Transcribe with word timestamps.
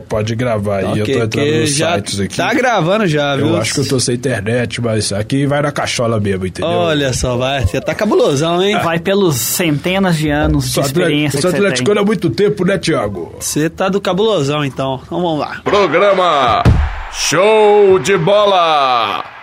Pode 0.00 0.34
gravar 0.34 0.78
aí, 0.78 0.98
eu 0.98 1.06
tô 1.06 1.12
entrando 1.12 1.60
nos 1.60 1.70
sites 1.70 2.20
aqui. 2.20 2.36
Tá 2.36 2.52
gravando 2.54 3.06
já, 3.06 3.36
viu? 3.36 3.48
Eu 3.48 3.56
acho 3.56 3.74
que 3.74 3.80
eu 3.80 3.88
tô 3.88 4.00
sem 4.00 4.14
internet, 4.14 4.80
mas 4.80 5.12
aqui 5.12 5.46
vai 5.46 5.62
na 5.62 5.72
cachola 5.72 6.18
mesmo, 6.20 6.46
entendeu? 6.46 6.70
Olha 6.70 7.12
só, 7.12 7.36
vai. 7.36 7.62
Você 7.66 7.80
tá 7.80 7.94
cabulosão, 7.94 8.62
hein? 8.62 8.78
Vai 8.82 8.98
pelos 8.98 9.36
centenas 9.36 10.16
de 10.16 10.30
anos 10.30 10.66
Sou 10.72 10.82
de 10.82 10.88
experiência 10.88 11.40
você 11.40 11.48
atleticano 11.48 12.00
há 12.00 12.04
muito 12.04 12.30
tempo, 12.30 12.64
né, 12.64 12.78
Thiago? 12.78 13.34
Você 13.40 13.68
tá 13.68 13.88
do 13.88 14.00
cabulosão, 14.00 14.64
então. 14.64 15.00
Então 15.04 15.20
vamos 15.22 15.38
lá. 15.40 15.60
Programa 15.64 16.62
Show 17.12 17.98
de 17.98 18.16
Bola! 18.16 19.41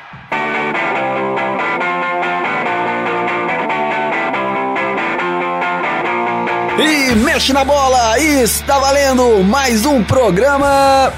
E 6.82 7.16
mexe 7.16 7.52
na 7.52 7.66
bola! 7.66 8.18
Está 8.20 8.79
valendo 8.79 9.43
mais 9.43 9.86
um 9.86 10.02
programa. 10.04 11.11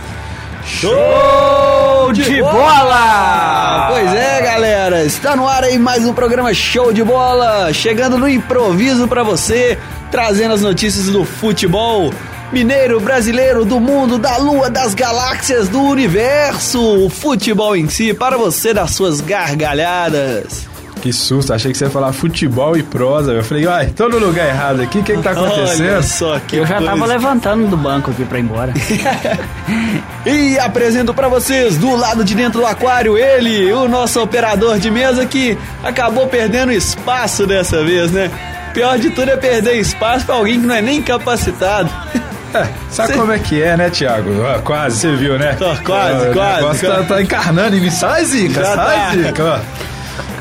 Show 0.65 2.11
de 2.13 2.41
bola! 2.41 3.87
Pois 3.91 4.13
é, 4.13 4.41
galera, 4.41 5.03
está 5.03 5.35
no 5.35 5.47
ar 5.47 5.63
aí 5.63 5.77
mais 5.77 6.03
um 6.05 6.13
programa 6.13 6.53
Show 6.53 6.91
de 6.91 7.03
Bola, 7.03 7.71
chegando 7.73 8.17
no 8.17 8.27
improviso 8.27 9.07
pra 9.07 9.21
você, 9.21 9.77
trazendo 10.09 10.53
as 10.55 10.61
notícias 10.61 11.07
do 11.07 11.23
futebol 11.23 12.11
mineiro, 12.51 12.99
brasileiro, 12.99 13.63
do 13.63 13.79
mundo, 13.79 14.17
da 14.17 14.37
lua, 14.37 14.69
das 14.69 14.93
galáxias, 14.93 15.69
do 15.69 15.81
universo, 15.81 17.05
o 17.05 17.09
futebol 17.09 17.75
em 17.75 17.87
si, 17.87 18.13
para 18.13 18.37
você 18.37 18.73
das 18.73 18.91
suas 18.91 19.21
gargalhadas. 19.21 20.70
Que 21.01 21.11
susto, 21.11 21.51
achei 21.53 21.71
que 21.71 21.77
você 21.77 21.85
ia 21.85 21.89
falar 21.89 22.13
futebol 22.13 22.77
e 22.77 22.83
prosa. 22.83 23.31
Eu 23.31 23.43
falei, 23.43 23.65
uai, 23.65 23.87
tô 23.87 24.07
no 24.07 24.19
lugar 24.19 24.47
errado 24.47 24.81
aqui, 24.81 24.99
o 24.99 25.03
que 25.03 25.15
que 25.15 25.21
tá 25.23 25.31
acontecendo? 25.31 25.89
Olha 25.89 26.03
só 26.03 26.39
que 26.39 26.57
Eu 26.57 26.65
já 26.65 26.75
coisa. 26.77 26.91
tava 26.91 27.05
levantando 27.07 27.67
do 27.67 27.75
banco 27.75 28.11
aqui 28.11 28.23
pra 28.23 28.37
ir 28.37 28.41
embora. 28.43 28.73
E 30.25 30.59
apresento 30.59 31.13
pra 31.15 31.27
vocês, 31.27 31.77
do 31.77 31.95
lado 31.95 32.23
de 32.23 32.35
dentro 32.35 32.59
do 32.61 32.65
aquário, 32.67 33.17
ele, 33.17 33.73
o 33.73 33.87
nosso 33.87 34.21
operador 34.21 34.77
de 34.77 34.91
mesa 34.91 35.25
que 35.25 35.57
acabou 35.83 36.27
perdendo 36.27 36.71
espaço 36.71 37.47
dessa 37.47 37.83
vez, 37.83 38.11
né? 38.11 38.29
Pior 38.71 38.99
de 38.99 39.09
tudo 39.09 39.31
é 39.31 39.35
perder 39.37 39.77
espaço 39.79 40.23
pra 40.25 40.35
alguém 40.35 40.61
que 40.61 40.67
não 40.67 40.75
é 40.75 40.81
nem 40.81 41.01
capacitado. 41.01 41.89
É, 42.53 42.67
sabe 42.89 43.13
Cê- 43.13 43.17
como 43.19 43.31
é 43.31 43.39
que 43.39 43.63
é, 43.63 43.75
né, 43.75 43.89
Thiago? 43.89 44.29
Ah, 44.45 44.59
quase, 44.63 44.97
você 44.99 45.15
viu, 45.15 45.39
né? 45.39 45.55
Tô, 45.57 45.65
quase, 45.83 46.25
Ah, 46.27 46.29
o 46.29 46.33
quase, 46.33 46.55
negócio 46.57 46.87
quase. 46.89 47.01
Tá, 47.07 47.15
tá 47.15 47.21
encarnando 47.21 47.75
em 47.77 47.79
mim. 47.81 47.89
Sai, 47.89 48.25
Zica, 48.25 48.61
Já 48.61 48.75
sai, 48.75 48.95
tá. 48.97 49.11
Zica. 49.27 49.43
ó. 49.43 49.59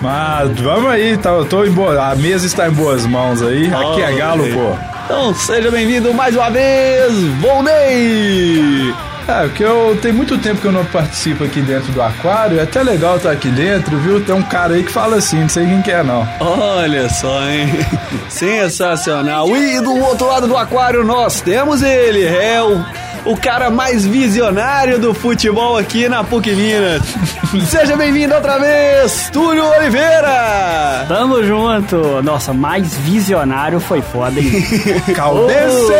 Mas 0.00 0.58
vamos 0.60 0.90
aí, 0.90 1.16
tá, 1.18 1.30
eu 1.30 1.44
tô 1.44 1.64
em 1.64 1.70
boa, 1.70 2.10
a 2.10 2.16
mesa 2.16 2.46
está 2.46 2.66
em 2.66 2.72
boas 2.72 3.04
mãos 3.06 3.42
aí. 3.42 3.72
Aqui 3.72 4.02
é 4.02 4.12
galo, 4.12 4.44
aí. 4.44 4.52
pô. 4.52 4.74
Então 5.04 5.34
seja 5.34 5.70
bem-vindo 5.70 6.14
mais 6.14 6.34
uma 6.34 6.50
vez, 6.50 7.12
Volney! 7.40 8.94
É, 9.28 9.42
porque 9.42 9.62
eu 9.62 9.96
tem 10.00 10.12
muito 10.12 10.36
tempo 10.38 10.60
que 10.60 10.66
eu 10.66 10.72
não 10.72 10.84
participo 10.86 11.44
aqui 11.44 11.60
dentro 11.60 11.92
do 11.92 12.02
aquário. 12.02 12.58
É 12.58 12.62
até 12.62 12.82
legal 12.82 13.16
estar 13.16 13.30
aqui 13.30 13.48
dentro, 13.48 13.96
viu? 13.98 14.20
Tem 14.24 14.34
um 14.34 14.42
cara 14.42 14.74
aí 14.74 14.82
que 14.82 14.90
fala 14.90 15.16
assim, 15.16 15.40
não 15.42 15.48
sei 15.48 15.66
quem 15.66 15.82
que 15.82 15.90
é, 15.90 16.02
não. 16.02 16.26
Olha 16.40 17.08
só, 17.08 17.48
hein? 17.48 17.68
Sensacional. 18.28 19.54
E 19.56 19.80
do 19.80 19.94
outro 19.96 20.26
lado 20.26 20.48
do 20.48 20.56
aquário 20.56 21.04
nós 21.04 21.40
temos 21.40 21.82
ele, 21.82 22.24
é 22.24 22.60
o, 22.62 22.84
o 23.24 23.36
cara 23.36 23.70
mais 23.70 24.04
visionário 24.04 24.98
do 24.98 25.12
futebol 25.12 25.76
aqui 25.76 26.08
na 26.08 26.24
PUC 26.24 26.50
Minas. 26.52 27.02
Seja 27.68 27.96
bem-vindo 27.96 28.34
outra 28.34 28.58
vez, 28.58 29.28
Túlio 29.32 29.64
Oliveira! 29.64 31.04
Tamo 31.08 31.42
junto! 31.44 32.22
Nossa, 32.22 32.52
mais 32.52 32.96
visionário 32.98 33.80
foi 33.80 34.00
foda, 34.00 34.38
hein? 34.40 34.64
Caldense! 35.14 35.92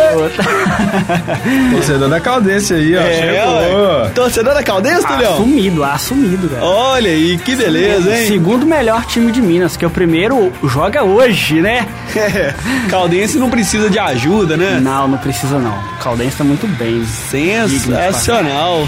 Torcedor 1.73 2.09
da 2.09 2.21
Caldense 2.21 2.75
aí, 2.75 2.97
ó. 2.97 3.01
É, 3.01 4.03
ué. 4.05 4.09
Torcedor 4.11 4.55
da 4.55 4.63
Caldense, 4.63 5.07
Tulhão? 5.07 5.35
assumido, 5.35 5.85
assumido, 5.85 6.49
cara. 6.49 6.65
Olha 6.65 7.11
aí, 7.11 7.39
que 7.39 7.55
beleza, 7.57 8.17
hein? 8.17 8.27
Segundo 8.29 8.65
melhor 8.67 9.05
time 9.07 9.33
de 9.33 9.43
Minas, 9.43 9.77
que 9.77 9.85
o 9.85 9.91
primeiro 9.91 10.53
joga 10.65 11.03
hoje, 11.03 11.61
né? 11.61 11.87
Caldense 12.89 13.39
não 13.39 13.51
precisa 13.51 13.91
de 13.91 13.99
ajuda, 13.99 14.57
né? 14.57 14.79
Não, 14.81 15.09
não 15.09 15.19
precisa 15.19 15.59
não. 15.59 15.79
Caldense 16.03 16.37
tá 16.37 16.45
muito 16.45 16.67
bem. 16.79 17.05
Sensacional. 17.11 18.87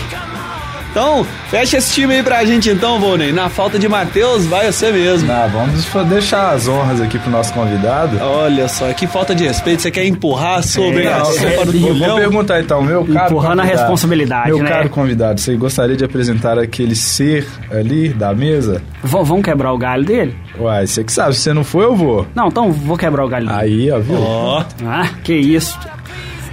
Então, 0.91 1.27
fecha 1.49 1.79
esse 1.79 1.95
time 1.95 2.17
aí 2.17 2.23
pra 2.23 2.45
gente 2.45 2.69
então, 2.69 3.01
Volney. 3.01 3.33
Na 3.33 3.49
falta 3.49 3.79
de 3.79 3.89
Matheus, 3.89 4.45
vai 4.45 4.71
você 4.71 4.93
mesmo. 4.93 5.27
Não, 5.27 5.49
vamos 5.49 5.87
deixar 6.11 6.51
as 6.51 6.69
honras 6.69 7.01
aqui 7.01 7.19
pro 7.19 7.31
nosso 7.31 7.51
convidado. 7.55 8.19
Olha 8.21 8.69
só, 8.69 8.93
que 8.93 9.07
falta 9.07 9.35
de 9.35 9.45
respeito. 9.47 9.81
Você 9.81 9.91
quer 9.91 10.05
empurrar 10.05 10.63
sobre 10.63 11.05
É, 11.05 11.13
a 11.15 11.21
Não, 11.21 11.25
sopa 11.25 11.47
é, 11.47 11.65
do 11.65 11.73
vou, 11.81 11.95
vou 11.95 12.17
perguntar 12.17 12.61
então, 12.61 12.83
meu 12.83 13.07
caro 13.07 13.25
Empurrando 13.33 13.61
a 13.61 13.65
responsabilidade, 13.65 14.49
Meu 14.49 14.59
né? 14.63 14.69
caro 14.69 14.91
convidado, 14.91 15.41
você 15.41 15.57
gostaria 15.57 15.97
de 15.97 16.05
apresentar 16.05 16.59
aquele 16.59 16.95
ser 16.95 17.47
ali 17.71 18.11
da 18.11 18.35
mesa? 18.35 18.83
V- 19.03 19.23
vamos 19.25 19.43
quebrar 19.43 19.73
o 19.73 19.79
galho 19.79 20.05
dele? 20.05 20.37
Uai, 20.59 20.87
você 20.87 21.03
que 21.03 21.11
sabe, 21.11 21.33
se 21.35 21.41
você 21.41 21.55
não 21.55 21.65
for, 21.65 21.85
eu 21.85 21.97
vou. 21.97 22.27
Não, 22.35 22.49
então 22.49 22.71
vou 22.71 22.99
quebrar 22.99 23.25
o 23.25 23.29
galho 23.29 23.47
dele. 23.47 23.59
Aí, 23.59 23.91
ó, 23.91 23.99
viu? 23.99 24.21
Ó, 24.21 24.63
Ah, 24.87 25.09
que 25.25 25.33
isso. 25.33 25.79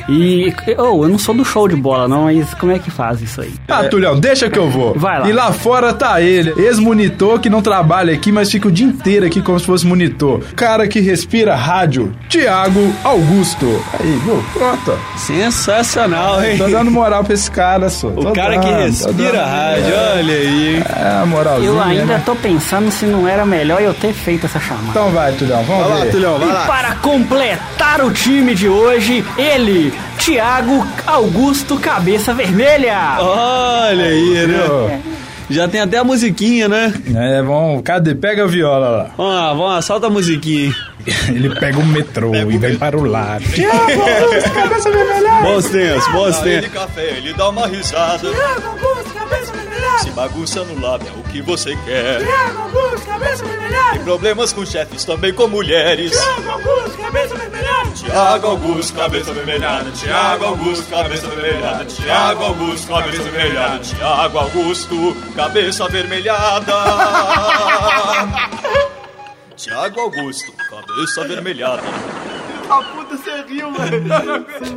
E 0.10 0.54
oh, 0.78 1.04
eu 1.04 1.10
não 1.10 1.18
sou 1.20 1.36
do 1.36 1.46
show 1.46 1.68
de 1.68 1.76
bola, 1.76 2.08
não, 2.08 2.24
mas 2.26 2.54
como 2.56 2.72
é 2.72 2.80
que 2.80 2.90
faz 2.90 3.22
isso 3.22 3.42
aí? 3.42 3.54
Ah, 3.68 3.84
Tulhão, 3.86 4.20
deixa 4.20 4.50
que 4.50 4.58
eu 4.58 4.70
vou. 4.70 4.94
Vai 4.98 5.20
lá. 5.20 5.30
E 5.30 5.32
lá 5.34 5.52
fora 5.52 5.94
tá 5.94 6.22
ele, 6.22 6.54
ex-monitor 6.58 7.40
que 7.40 7.50
não 7.50 7.62
trabalha 7.62 8.14
aqui, 8.14 8.32
mas 8.32 8.52
fica 8.52 8.68
o 8.68 8.72
dia 8.72 8.86
inteiro 8.88 9.26
aqui 9.26 9.42
como 9.42 9.60
se 9.60 9.66
fosse 9.66 9.86
monitor. 9.86 10.42
Cara 10.56 10.88
que 10.88 11.00
respira 11.00 11.56
rádio, 11.56 12.12
Tiago 12.28 12.94
Augusto. 13.04 13.68
Aí, 14.00 14.20
viu? 14.24 14.44
Pronto. 14.54 14.94
sensacional, 15.18 16.44
hein? 16.44 16.58
Tô 16.58 16.68
dando 16.68 16.90
moral 16.92 17.24
pra 17.24 17.34
esse 17.34 17.50
cara, 17.52 17.90
só. 17.90 18.08
O 18.08 18.32
cara 18.34 18.58
que 18.60 18.68
respira 18.70 19.46
rádio, 19.46 19.94
olha 20.16 20.34
aí, 20.34 20.76
hein? 20.78 20.84
É, 21.22 21.26
moralzinha, 21.26 21.68
Eu 21.70 21.82
ainda 21.82 22.06
né? 22.06 22.22
tô 22.26 22.36
pensando 22.36 22.90
se 22.92 23.06
não 23.06 23.28
era 23.28 23.46
melhor 23.46 23.82
eu 23.82 23.94
ter 23.94 24.14
feito 24.14 24.46
essa 24.46 24.60
chamada. 24.60 24.88
Então 24.90 25.10
vai, 25.12 25.32
Tulhão, 25.34 25.64
vamos 25.64 25.88
Vai 25.88 25.98
lá, 26.00 26.06
ver. 26.06 26.12
Tulhão, 26.12 26.38
vai 26.40 26.50
E 26.50 26.52
lá. 26.52 26.66
para 26.66 26.96
completar 26.96 28.02
o 28.02 28.12
time 28.12 28.56
de 28.56 28.68
hoje, 28.68 29.24
ele, 29.38 29.94
Thiago 30.18 30.86
Augusto 31.06 31.78
Cabeça 31.78 32.34
Vermelha. 32.34 33.18
Olha 33.20 34.06
aí, 34.06 34.34
né? 34.34 34.46
Viu? 34.48 35.20
Já 35.50 35.68
tem 35.68 35.82
até 35.82 35.98
a 35.98 36.04
musiquinha, 36.04 36.68
né? 36.68 36.94
É, 37.16 37.42
vamos, 37.42 37.82
cadê? 37.84 38.14
Pega 38.14 38.44
a 38.44 38.48
viola 38.48 38.90
lá. 38.90 39.12
Vamos 39.18 39.34
lá, 39.34 39.48
vamos 39.50 39.66
lá, 39.72 39.82
solta 39.82 40.06
a 40.08 40.10
musiquinha, 40.10 40.66
hein? 40.66 40.76
Ele 41.30 41.50
pega 41.56 41.80
o 41.80 41.86
metrô 41.86 42.36
e 42.36 42.58
vem 42.58 42.78
para 42.78 42.96
o 42.98 43.04
lado. 43.04 43.44
Bons 45.44 45.66
tempos, 45.70 46.08
bons 46.12 46.42
Na 46.42 46.48
ele 46.48 46.62
tempos. 46.62 46.80
café, 46.80 47.14
ele 47.18 47.34
dá 47.34 47.50
uma 47.50 47.66
risada. 47.68 48.30
Se 48.30 49.09
bagunça 50.12 50.64
no 50.64 50.80
lábio, 50.80 51.08
é 51.08 51.20
o 51.20 51.24
que 51.24 51.42
você 51.42 51.76
quer. 51.86 52.22
Tem 53.94 54.04
problemas 54.04 54.54
com 54.54 54.66
chefes, 54.66 55.04
também 55.06 55.34
com 55.34 55.48
mulheres. 55.48 56.12
Tiago 56.12 56.50
Augusto, 56.50 56.98
cabeça 56.98 57.36
vermelhada. 57.36 57.90
Tiago 57.92 58.48
Augusto, 58.48 58.94
cabeça 58.94 59.34
vermelhada. 59.34 59.92
Tiago 59.92 60.46
Augusto, 60.46 60.90
cabeça 60.90 61.28
vermelhada. 61.28 61.86
Tiago 61.86 62.44
Augusto, 62.44 62.88
cabeça 62.88 63.24
vermelhada. 63.24 63.80
Tiago 63.80 64.38
Augusto, 64.38 65.16
cabeça 65.36 65.88
vermelhada. 65.90 66.74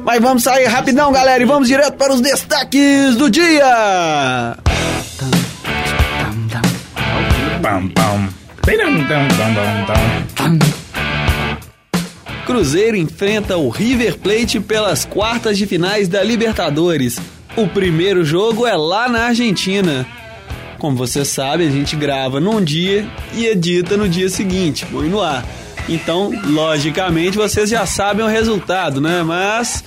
Mas 0.02 0.20
vamos 0.20 0.42
sair 0.42 0.64
rapidão, 0.64 1.12
galera, 1.12 1.42
e 1.42 1.46
vamos 1.46 1.68
direto 1.68 1.96
para 1.96 2.12
os 2.12 2.20
destaques 2.20 3.14
do 3.16 3.30
dia. 3.30 4.56
Pam, 7.72 7.88
pam. 7.88 8.28
Cruzeiro 12.44 12.98
enfrenta 12.98 13.56
o 13.56 13.70
River 13.70 14.18
Plate 14.18 14.60
pelas 14.60 15.06
quartas 15.06 15.56
de 15.56 15.66
finais 15.66 16.06
da 16.06 16.22
Libertadores. 16.22 17.18
O 17.56 17.66
primeiro 17.66 18.26
jogo 18.26 18.66
é 18.66 18.76
lá 18.76 19.08
na 19.08 19.28
Argentina. 19.28 20.06
Como 20.78 20.98
você 20.98 21.24
sabe, 21.24 21.66
a 21.66 21.70
gente 21.70 21.96
grava 21.96 22.40
num 22.40 22.62
dia 22.62 23.08
e 23.32 23.46
edita 23.46 23.96
no 23.96 24.06
dia 24.06 24.28
seguinte, 24.28 24.84
põe 24.92 25.08
no 25.08 25.22
ar. 25.22 25.42
Então, 25.88 26.30
logicamente, 26.44 27.38
vocês 27.38 27.70
já 27.70 27.86
sabem 27.86 28.22
o 28.22 28.28
resultado, 28.28 29.00
né? 29.00 29.22
Mas 29.22 29.82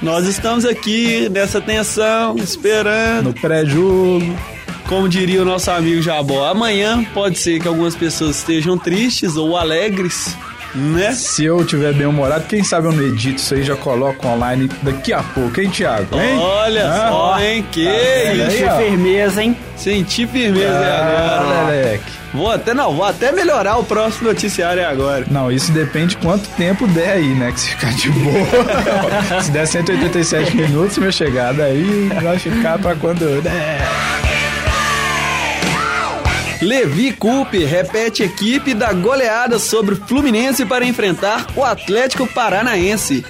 nós 0.00 0.26
estamos 0.26 0.64
aqui 0.64 1.28
nessa 1.28 1.60
tensão, 1.60 2.36
esperando. 2.38 3.26
No 3.26 3.34
pré-jogo. 3.34 4.53
Como 4.88 5.08
diria 5.08 5.42
o 5.42 5.44
nosso 5.44 5.70
amigo 5.70 6.02
Jabó, 6.02 6.46
amanhã 6.48 7.02
pode 7.14 7.38
ser 7.38 7.58
que 7.60 7.66
algumas 7.66 7.94
pessoas 7.96 8.36
estejam 8.36 8.76
tristes 8.76 9.34
ou 9.36 9.56
alegres, 9.56 10.36
né? 10.74 11.12
Se 11.12 11.44
eu 11.44 11.64
tiver 11.64 11.94
bem 11.94 12.06
humorado, 12.06 12.44
quem 12.46 12.62
sabe 12.62 12.88
eu 12.88 12.92
não 12.92 13.02
edito 13.02 13.36
isso 13.36 13.54
aí 13.54 13.62
já 13.62 13.76
coloco 13.76 14.26
online 14.28 14.68
daqui 14.82 15.12
a 15.12 15.22
pouco, 15.22 15.58
hein, 15.60 15.70
Thiago? 15.70 16.18
Hein? 16.20 16.36
Olha 16.38 16.86
Ah, 16.86 17.08
só, 17.10 17.40
hein? 17.40 17.64
Que 17.72 17.84
vendo 17.84 18.34
isso. 18.34 18.42
aí, 18.42 18.50
Senti 18.58 18.64
ó. 18.64 18.76
firmeza, 18.76 19.42
hein? 19.42 19.56
Senti 19.76 20.26
firmeza 20.26 20.76
Ah, 20.78 21.40
agora. 21.40 21.66
Leleque. 21.70 22.12
Vou 22.34 22.50
até, 22.50 22.74
não, 22.74 22.92
vou 22.94 23.04
até 23.04 23.30
melhorar 23.32 23.78
o 23.78 23.84
próximo 23.84 24.28
noticiário 24.28 24.84
agora. 24.86 25.24
Não, 25.30 25.50
isso 25.52 25.70
depende 25.72 26.08
de 26.08 26.16
quanto 26.18 26.46
tempo 26.56 26.86
der 26.88 27.10
aí, 27.12 27.28
né? 27.34 27.52
Que 27.52 27.60
se 27.60 27.68
ficar 27.70 27.94
de 27.94 28.10
boa. 28.10 28.34
se 29.40 29.50
der 29.52 29.66
187 29.66 30.56
minutos, 30.56 30.98
minha 30.98 31.12
chegada 31.12 31.62
aí 31.64 32.10
vai 32.22 32.36
ficar 32.38 32.78
pra 32.80 32.96
quando. 32.96 33.20
né? 33.42 33.78
Levi 36.64 37.12
Coupe 37.12 37.62
repete 37.62 38.22
equipe 38.22 38.72
da 38.72 38.90
goleada 38.90 39.58
sobre 39.58 39.94
o 39.94 40.06
Fluminense 40.06 40.64
para 40.64 40.86
enfrentar 40.86 41.46
o 41.54 41.62
Atlético 41.62 42.26
Paranaense. 42.26 43.22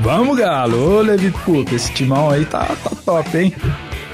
Vamos, 0.00 0.38
Galo. 0.38 0.96
Ô, 0.96 1.02
Levi 1.02 1.30
Puta, 1.44 1.74
esse 1.74 1.92
timão 1.92 2.30
aí 2.30 2.46
tá, 2.46 2.64
tá 2.82 2.90
top, 3.04 3.36
hein? 3.36 3.54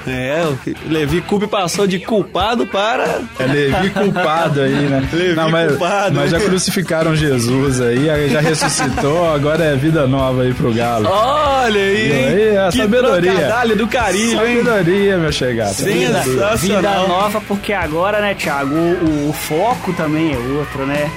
É, 0.07 0.45
o 0.45 0.59
Levi 0.91 1.21
Coupe 1.23 1.47
passou 1.47 1.87
de 1.87 1.99
culpado 1.99 2.67
para. 2.67 3.21
É 3.39 3.45
Levi 3.47 3.91
culpado 3.91 4.61
aí, 4.61 4.73
né? 4.73 5.09
Levi 5.13 5.35
mas, 5.35 5.71
culpado. 5.71 6.15
mas 6.15 6.31
já 6.31 6.41
crucificaram 6.41 7.15
Jesus 7.15 7.81
aí, 7.81 8.09
já 8.31 8.41
ressuscitou, 8.41 9.33
agora 9.33 9.65
é 9.65 9.77
vida 9.77 10.07
nova 10.07 10.43
aí 10.43 10.53
pro 10.55 10.73
Galo. 10.73 11.09
Olha 11.09 11.81
aí! 11.81 12.13
hein? 12.13 12.25
Aí, 12.27 12.59
a 12.59 12.69
que 12.69 12.79
sabedoria. 12.79 13.77
do 13.77 13.87
carinho, 13.87 14.47
hein? 14.47 14.65
Sabedoria, 14.65 15.19
meu 15.19 15.33
chegado. 15.33 15.75
Sensacional. 15.75 16.57
Vida 16.57 17.09
nova, 17.09 17.41
porque 17.41 17.73
agora, 17.73 18.21
né, 18.21 18.35
Thiago, 18.35 18.75
o, 18.75 19.31
o 19.31 19.33
foco 19.33 19.93
também 19.93 20.33
é 20.33 20.39
outro, 20.39 20.87
né? 20.87 21.11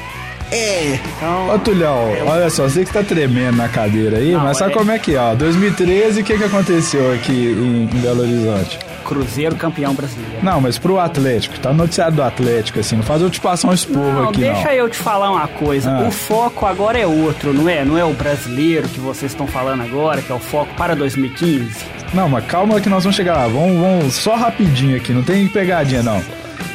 É. 0.56 1.00
Então, 1.18 1.50
Ô, 1.54 1.60
Tulhão, 1.60 2.14
olha 2.28 2.50
só, 2.50 2.68
sei 2.70 2.86
que 2.86 2.94
tá 2.94 3.04
tremendo 3.04 3.58
na 3.58 3.68
cadeira 3.68 4.18
aí, 4.18 4.32
Não, 4.32 4.42
mas 4.42 4.58
sabe 4.58 4.72
é- 4.72 4.76
como 4.76 4.92
é 4.92 4.98
que 5.00 5.16
é? 5.16 5.20
Ó, 5.20 5.36
2013, 5.36 6.22
o 6.22 6.24
que 6.24 6.38
que 6.38 6.44
aconteceu 6.44 7.12
aqui 7.14 7.32
em, 7.34 7.84
em 7.84 8.00
Belo 8.02 8.22
Horizonte? 8.22 8.80
Cruzeiro 9.04 9.56
campeão 9.56 9.94
brasileiro. 9.94 10.38
Não, 10.42 10.60
mas 10.60 10.80
pro 10.80 10.98
Atlético, 11.00 11.60
tá 11.60 11.72
noticiado 11.72 12.16
do 12.16 12.24
Atlético, 12.24 12.80
assim, 12.80 12.96
não 12.96 13.04
faz 13.04 13.22
eu 13.22 13.30
te 13.30 13.40
passar 13.40 13.68
um 13.68 13.74
esporro 13.74 14.12
Não, 14.14 14.30
aqui, 14.30 14.42
deixa 14.42 14.64
não. 14.64 14.72
eu 14.72 14.90
te 14.90 14.98
falar 14.98 15.30
uma 15.32 15.48
coisa. 15.48 15.92
Ah. 15.92 16.08
O 16.08 16.12
foco 16.12 16.66
agora 16.66 16.98
é 16.98 17.06
outro, 17.06 17.54
não 17.54 17.70
é? 17.70 17.86
Não 17.86 17.98
é 17.98 18.04
o 18.06 18.14
brasileiro 18.14 18.88
que 18.90 19.00
vocês 19.00 19.32
estão 19.32 19.46
falando 19.46 19.82
agora, 19.84 20.22
que 20.24 20.32
é 20.32 20.36
o 20.36 20.40
foco 20.40 20.74
para 20.76 20.96
2015. 20.96 21.70
Não, 22.16 22.28
mas 22.30 22.46
calma 22.46 22.80
que 22.82 22.90
nós 22.90 23.04
vamos 23.04 23.16
chegar 23.16 23.36
lá, 23.36 23.48
vamos, 23.48 23.78
vamos 23.80 24.14
só 24.16 24.36
rapidinho 24.36 24.96
aqui, 24.98 25.12
não 25.12 25.22
tem 25.22 25.48
pegadinha, 25.48 26.02
não. 26.02 26.22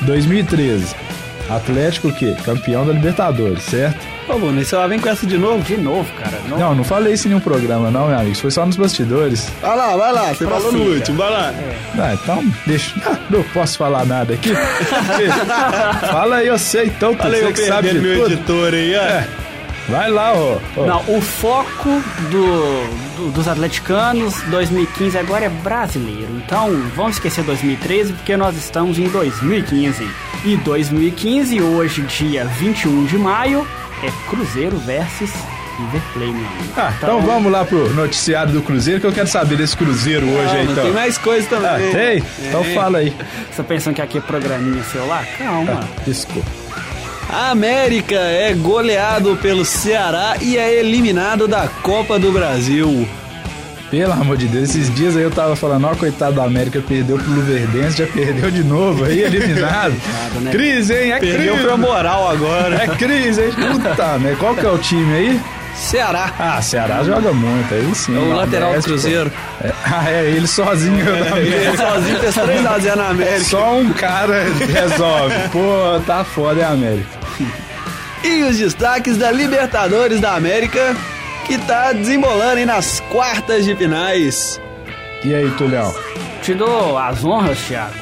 2013, 0.02 0.94
Atlético 1.50 2.08
o 2.08 2.12
quê? 2.14 2.36
Campeão 2.44 2.86
da 2.86 2.92
Libertadores, 2.92 3.62
certo? 3.64 3.98
Ô, 4.28 4.34
Bruno, 4.38 4.64
você 4.64 4.76
lá 4.76 4.86
vem 4.86 5.00
com 5.00 5.08
essa 5.08 5.26
de 5.26 5.36
novo? 5.36 5.62
De 5.64 5.76
novo, 5.76 6.08
cara. 6.14 6.38
Não, 6.48 6.56
Não, 6.58 6.74
não 6.76 6.84
falei 6.84 7.14
isso 7.14 7.26
em 7.26 7.30
nenhum 7.30 7.40
programa, 7.40 7.90
não, 7.90 8.06
meu 8.06 8.16
amigo, 8.16 8.30
isso 8.32 8.42
foi 8.42 8.50
só 8.52 8.64
nos 8.64 8.76
bastidores. 8.76 9.50
Vai 9.60 9.76
lá, 9.76 9.96
vai 9.96 10.12
lá, 10.12 10.22
você 10.34 10.46
falou 10.46 10.70
no 10.72 10.82
último, 10.94 11.16
vai 11.18 11.30
lá. 11.30 11.52
Ah, 11.98 12.14
então, 12.14 12.44
deixa. 12.66 12.94
Ah, 13.04 13.18
não 13.28 13.42
posso 13.42 13.76
falar 13.78 14.04
nada 14.06 14.34
aqui. 14.34 14.50
Fala 16.10 16.36
aí, 16.36 16.46
eu 16.46 16.58
sei, 16.58 16.86
então, 16.86 17.14
tu 17.14 17.24
Olha 17.24 17.38
você 17.38 17.44
eu 17.46 17.52
que 17.52 17.66
sabe 17.66 17.90
de 17.90 17.98
meu 17.98 18.22
tudo. 18.22 18.32
editor 18.34 18.74
aí, 18.74 18.94
ó. 18.96 19.00
É. 19.02 19.26
Vai 19.88 20.08
lá, 20.10 20.32
ô. 20.34 20.60
ô. 20.76 20.86
Não, 20.86 21.00
o 21.08 21.20
foco 21.20 21.88
do, 22.30 22.86
do- 23.16 23.30
dos 23.32 23.48
atleticanos 23.48 24.40
2015 24.42 25.18
agora 25.18 25.46
é 25.46 25.48
brasileiro. 25.48 26.28
Então, 26.36 26.70
vamos 26.94 27.16
esquecer 27.16 27.42
2013 27.42 28.12
porque 28.12 28.36
nós 28.36 28.56
estamos 28.56 28.98
em 28.98 29.08
2015. 29.08 30.06
E 30.44 30.56
2015, 30.56 31.60
hoje, 31.60 32.02
dia 32.02 32.44
21 32.44 33.04
de 33.04 33.18
maio, 33.18 33.66
é 34.02 34.10
Cruzeiro 34.28 34.78
versus 34.78 35.30
River 35.78 36.00
Plate, 36.14 36.32
meu 36.32 36.46
amigo. 36.48 36.72
Ah, 36.76 36.92
então 36.96 37.20
vamos 37.20 37.52
lá 37.52 37.64
pro 37.64 37.90
noticiário 37.94 38.52
do 38.52 38.62
Cruzeiro, 38.62 39.00
que 39.00 39.06
eu 39.06 39.12
quero 39.12 39.26
saber 39.26 39.56
desse 39.56 39.76
Cruzeiro 39.76 40.26
hoje 40.26 40.56
aí, 40.56 40.64
então. 40.66 40.84
Tem 40.84 40.92
mais 40.92 41.18
coisa 41.18 41.46
também. 41.46 41.68
Ah, 41.70 41.92
tem? 41.92 42.22
Então 42.46 42.62
É. 42.62 42.74
fala 42.74 42.98
aí. 42.98 43.14
Você 43.50 43.62
pensando 43.62 43.94
que 43.94 44.02
aqui 44.02 44.18
é 44.18 44.20
programinha 44.22 44.82
celular? 44.84 45.26
Calma. 45.36 45.80
Desculpa. 46.06 46.48
A 47.28 47.50
América 47.50 48.16
é 48.16 48.52
goleado 48.54 49.36
pelo 49.36 49.64
Ceará 49.64 50.36
e 50.40 50.56
é 50.56 50.80
eliminado 50.80 51.46
da 51.46 51.68
Copa 51.68 52.18
do 52.18 52.32
Brasil. 52.32 53.06
Pelo 53.90 54.12
amor 54.12 54.36
de 54.36 54.46
Deus, 54.46 54.70
esses 54.70 54.94
dias 54.94 55.16
aí 55.16 55.22
eu 55.24 55.30
tava 55.32 55.56
falando, 55.56 55.86
ó, 55.88 55.94
coitado 55.96 56.36
da 56.36 56.44
América, 56.44 56.80
perdeu 56.80 57.18
pro 57.18 57.28
Luverdense, 57.32 57.98
já 57.98 58.06
perdeu 58.06 58.48
de 58.50 58.62
novo 58.62 59.04
aí, 59.04 59.20
eliminado. 59.22 59.94
né? 60.40 60.50
Crise, 60.52 60.94
hein? 60.94 61.12
É 61.12 61.18
Perdeu 61.18 61.54
crise. 61.54 61.66
pra 61.66 61.76
moral 61.76 62.30
agora. 62.30 62.76
É 62.84 62.86
crise, 62.86 63.42
hein? 63.42 63.50
Puta, 63.52 64.18
né? 64.18 64.36
Qual 64.38 64.54
que 64.54 64.64
é 64.64 64.68
o 64.70 64.78
time 64.78 65.12
aí? 65.12 65.40
Ceará. 65.74 66.32
Ah, 66.38 66.62
Ceará 66.62 67.02
joga 67.02 67.32
muito, 67.32 67.74
aí 67.74 67.92
sim. 67.94 68.14
É 68.14 68.18
o 68.20 68.34
lateral 68.36 68.74
do 68.74 68.82
Cruzeiro. 68.82 69.32
É, 69.62 69.72
ah, 69.84 70.04
é, 70.08 70.24
ele 70.26 70.46
sozinho 70.46 71.04
da 71.04 71.38
Ele 71.38 71.76
sozinho 71.76 72.18
fez 72.20 72.34
3 72.34 72.66
a 72.66 72.78
0 72.78 72.96
na 72.96 73.08
América. 73.10 73.40
Só 73.40 73.74
um 73.76 73.92
cara 73.92 74.44
resolve. 74.72 75.34
Pô, 75.50 76.00
tá 76.06 76.22
foda, 76.22 76.60
é 76.60 76.64
a 76.64 76.70
América. 76.70 77.08
E 78.22 78.42
os 78.44 78.58
destaques 78.58 79.16
da 79.16 79.30
Libertadores 79.32 80.20
da 80.20 80.34
América, 80.34 80.94
que 81.50 81.58
tá 81.66 81.92
desembolando 81.92 82.58
aí 82.58 82.64
nas 82.66 83.00
quartas 83.10 83.64
de 83.64 83.74
finais. 83.74 84.60
E 85.24 85.34
aí, 85.34 85.50
Tulhão? 85.58 85.92
Te 86.42 86.54
dou 86.54 86.96
as 86.96 87.24
honras, 87.24 87.58
Thiago. 87.66 87.94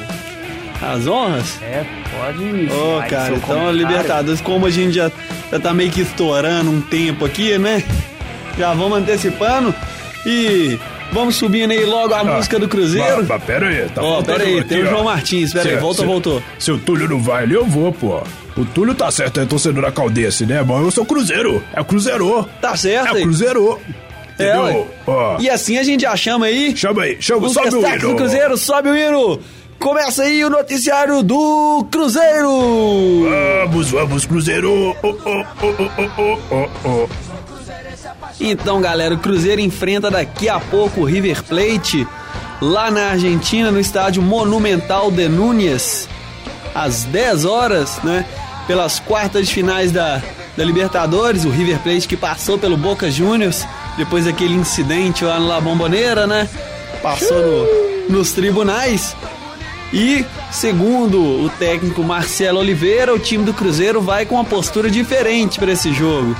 As 0.81 1.07
honras? 1.07 1.57
É, 1.61 1.83
pode 2.17 2.43
iniciar. 2.43 2.77
Ô, 2.77 2.99
aí 2.99 3.09
cara, 3.09 3.25
seu 3.25 3.35
então. 3.37 3.71
Libertadores, 3.71 4.39
como 4.39 4.65
a 4.67 4.69
gente 4.69 4.93
já, 4.93 5.11
já 5.51 5.59
tá 5.59 5.73
meio 5.73 5.89
que 5.91 6.01
estourando 6.01 6.69
um 6.69 6.79
tempo 6.79 7.25
aqui, 7.25 7.57
né? 7.57 7.83
Já 8.57 8.73
vamos 8.73 8.99
antecipando 8.99 9.73
e 10.25 10.79
vamos 11.11 11.35
subindo 11.35 11.71
aí 11.71 11.83
logo 11.85 12.13
a 12.13 12.23
música 12.23 12.59
do 12.59 12.67
Cruzeiro. 12.67 13.17
Mas, 13.17 13.27
mas 13.27 13.43
pera 13.43 13.67
aí, 13.67 13.89
tá 13.89 14.01
Ó, 14.01 14.13
faltando 14.15 14.37
pera 14.37 14.43
aí, 14.49 14.59
aqui, 14.59 14.67
tem 14.69 14.83
o 14.83 14.85
ó. 14.85 14.89
João 14.91 15.03
Martins, 15.05 15.51
pera 15.53 15.69
aí, 15.69 15.75
volta, 15.77 16.01
se- 16.01 16.05
voltou. 16.07 16.43
Se 16.59 16.71
o 16.71 16.77
Túlio 16.77 17.09
não 17.09 17.19
vai 17.19 17.43
ali, 17.43 17.55
eu 17.55 17.65
vou, 17.65 17.91
pô. 17.91 18.21
O 18.59 18.65
Túlio 18.65 18.93
tá 18.93 19.09
certo, 19.09 19.39
é 19.39 19.45
torcedor 19.45 19.83
da 19.83 19.91
Caldense, 19.91 20.45
né? 20.45 20.61
Mas 20.61 20.81
eu 20.83 20.91
sou 20.91 21.05
Cruzeiro. 21.05 21.63
É 21.73 21.79
o 21.79 21.85
Cruzeiro. 21.85 22.47
Tá 22.61 22.75
certo 22.75 23.15
É 23.15 23.19
o. 23.19 23.23
Cruzeiro. 23.23 23.79
É? 24.37 24.53
Ó, 25.07 25.37
E 25.39 25.49
assim 25.49 25.77
a 25.77 25.83
gente 25.83 26.01
já 26.01 26.15
chama 26.15 26.45
aí 26.45 26.75
Chama 26.75 27.03
aí, 27.03 27.17
chama, 27.19 27.47
os 27.47 27.53
sobe 27.53 27.75
o 27.75 27.87
hino. 27.87 27.99
do 27.99 28.15
Cruzeiro, 28.15 28.57
sobe 28.57 28.89
o 28.89 28.95
hino. 28.95 29.39
Começa 29.79 30.23
aí 30.23 30.43
o 30.43 30.49
noticiário 30.49 31.23
do 31.23 31.85
Cruzeiro. 31.89 33.27
Vamos, 33.69 33.89
vamos, 33.91 34.25
Cruzeiro. 34.25 34.95
Oh, 35.01 35.07
oh, 35.07 35.15
oh, 35.25 35.75
oh, 35.97 36.37
oh, 36.51 36.67
oh, 36.85 36.89
oh. 36.89 37.07
Então, 38.41 38.81
galera, 38.81 39.15
o 39.15 39.19
Cruzeiro 39.19 39.61
enfrenta 39.61 40.11
daqui 40.11 40.49
a 40.49 40.59
pouco 40.59 41.01
o 41.01 41.05
River 41.05 41.43
Plate 41.43 42.05
lá 42.61 42.91
na 42.91 43.11
Argentina, 43.11 43.71
no 43.71 43.79
estádio 43.79 44.21
Monumental 44.21 45.09
de 45.11 45.27
Núñez, 45.29 46.07
às 46.75 47.03
10 47.05 47.45
horas, 47.45 47.99
né? 48.03 48.25
Pelas 48.69 48.99
quartas 48.99 49.47
de 49.47 49.53
finais 49.55 49.91
da, 49.91 50.21
da 50.55 50.63
Libertadores, 50.63 51.43
o 51.43 51.49
River 51.49 51.79
Plate 51.79 52.07
que 52.07 52.15
passou 52.15 52.55
pelo 52.55 52.77
Boca 52.77 53.09
Juniors, 53.09 53.65
depois 53.97 54.25
daquele 54.25 54.53
incidente 54.53 55.25
lá 55.25 55.39
no 55.39 55.47
La 55.47 55.59
Bombonera, 55.59 56.27
né? 56.27 56.47
Passou 57.01 57.35
no- 58.07 58.17
nos 58.17 58.31
tribunais. 58.31 59.15
E, 59.91 60.23
segundo 60.51 61.19
o 61.19 61.49
técnico 61.57 62.03
Marcelo 62.03 62.59
Oliveira, 62.59 63.11
o 63.11 63.17
time 63.17 63.43
do 63.43 63.55
Cruzeiro 63.55 63.99
vai 64.01 64.23
com 64.23 64.35
uma 64.35 64.45
postura 64.45 64.87
diferente 64.87 65.57
para 65.57 65.71
esse 65.71 65.91
jogo. 65.91 66.35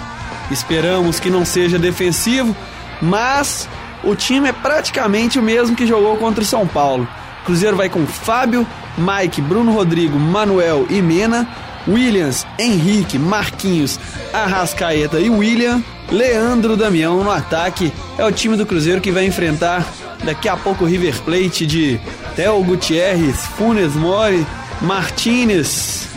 Esperamos 0.51 1.19
que 1.19 1.31
não 1.31 1.43
seja 1.43 1.79
defensivo, 1.79 2.55
mas 3.01 3.67
o 4.03 4.13
time 4.15 4.49
é 4.49 4.53
praticamente 4.53 5.39
o 5.39 5.41
mesmo 5.41 5.75
que 5.75 5.87
jogou 5.87 6.15
contra 6.17 6.43
o 6.43 6.45
São 6.45 6.67
Paulo. 6.67 7.07
Cruzeiro 7.43 7.75
vai 7.75 7.89
com 7.89 8.05
Fábio, 8.05 8.67
Mike, 8.95 9.41
Bruno 9.41 9.71
Rodrigo, 9.71 10.19
Manuel 10.19 10.85
e 10.91 11.01
Mena, 11.01 11.47
Williams, 11.87 12.45
Henrique, 12.57 13.17
Marquinhos, 13.17 13.99
Arrascaeta 14.33 15.19
e 15.19 15.29
William, 15.29 15.83
Leandro 16.11 16.75
Damião 16.75 17.23
no 17.23 17.31
ataque. 17.31 17.93
É 18.17 18.25
o 18.25 18.31
time 18.31 18.55
do 18.55 18.65
Cruzeiro 18.65 19.01
que 19.01 19.11
vai 19.11 19.25
enfrentar 19.25 19.85
daqui 20.23 20.49
a 20.49 20.57
pouco 20.57 20.83
o 20.83 20.87
River 20.87 21.19
Plate 21.21 21.65
de 21.65 21.99
Theo 22.35 22.63
Gutierrez, 22.63 23.45
Funes 23.57 23.93
Mori, 23.93 24.45
Martinez, 24.81 26.07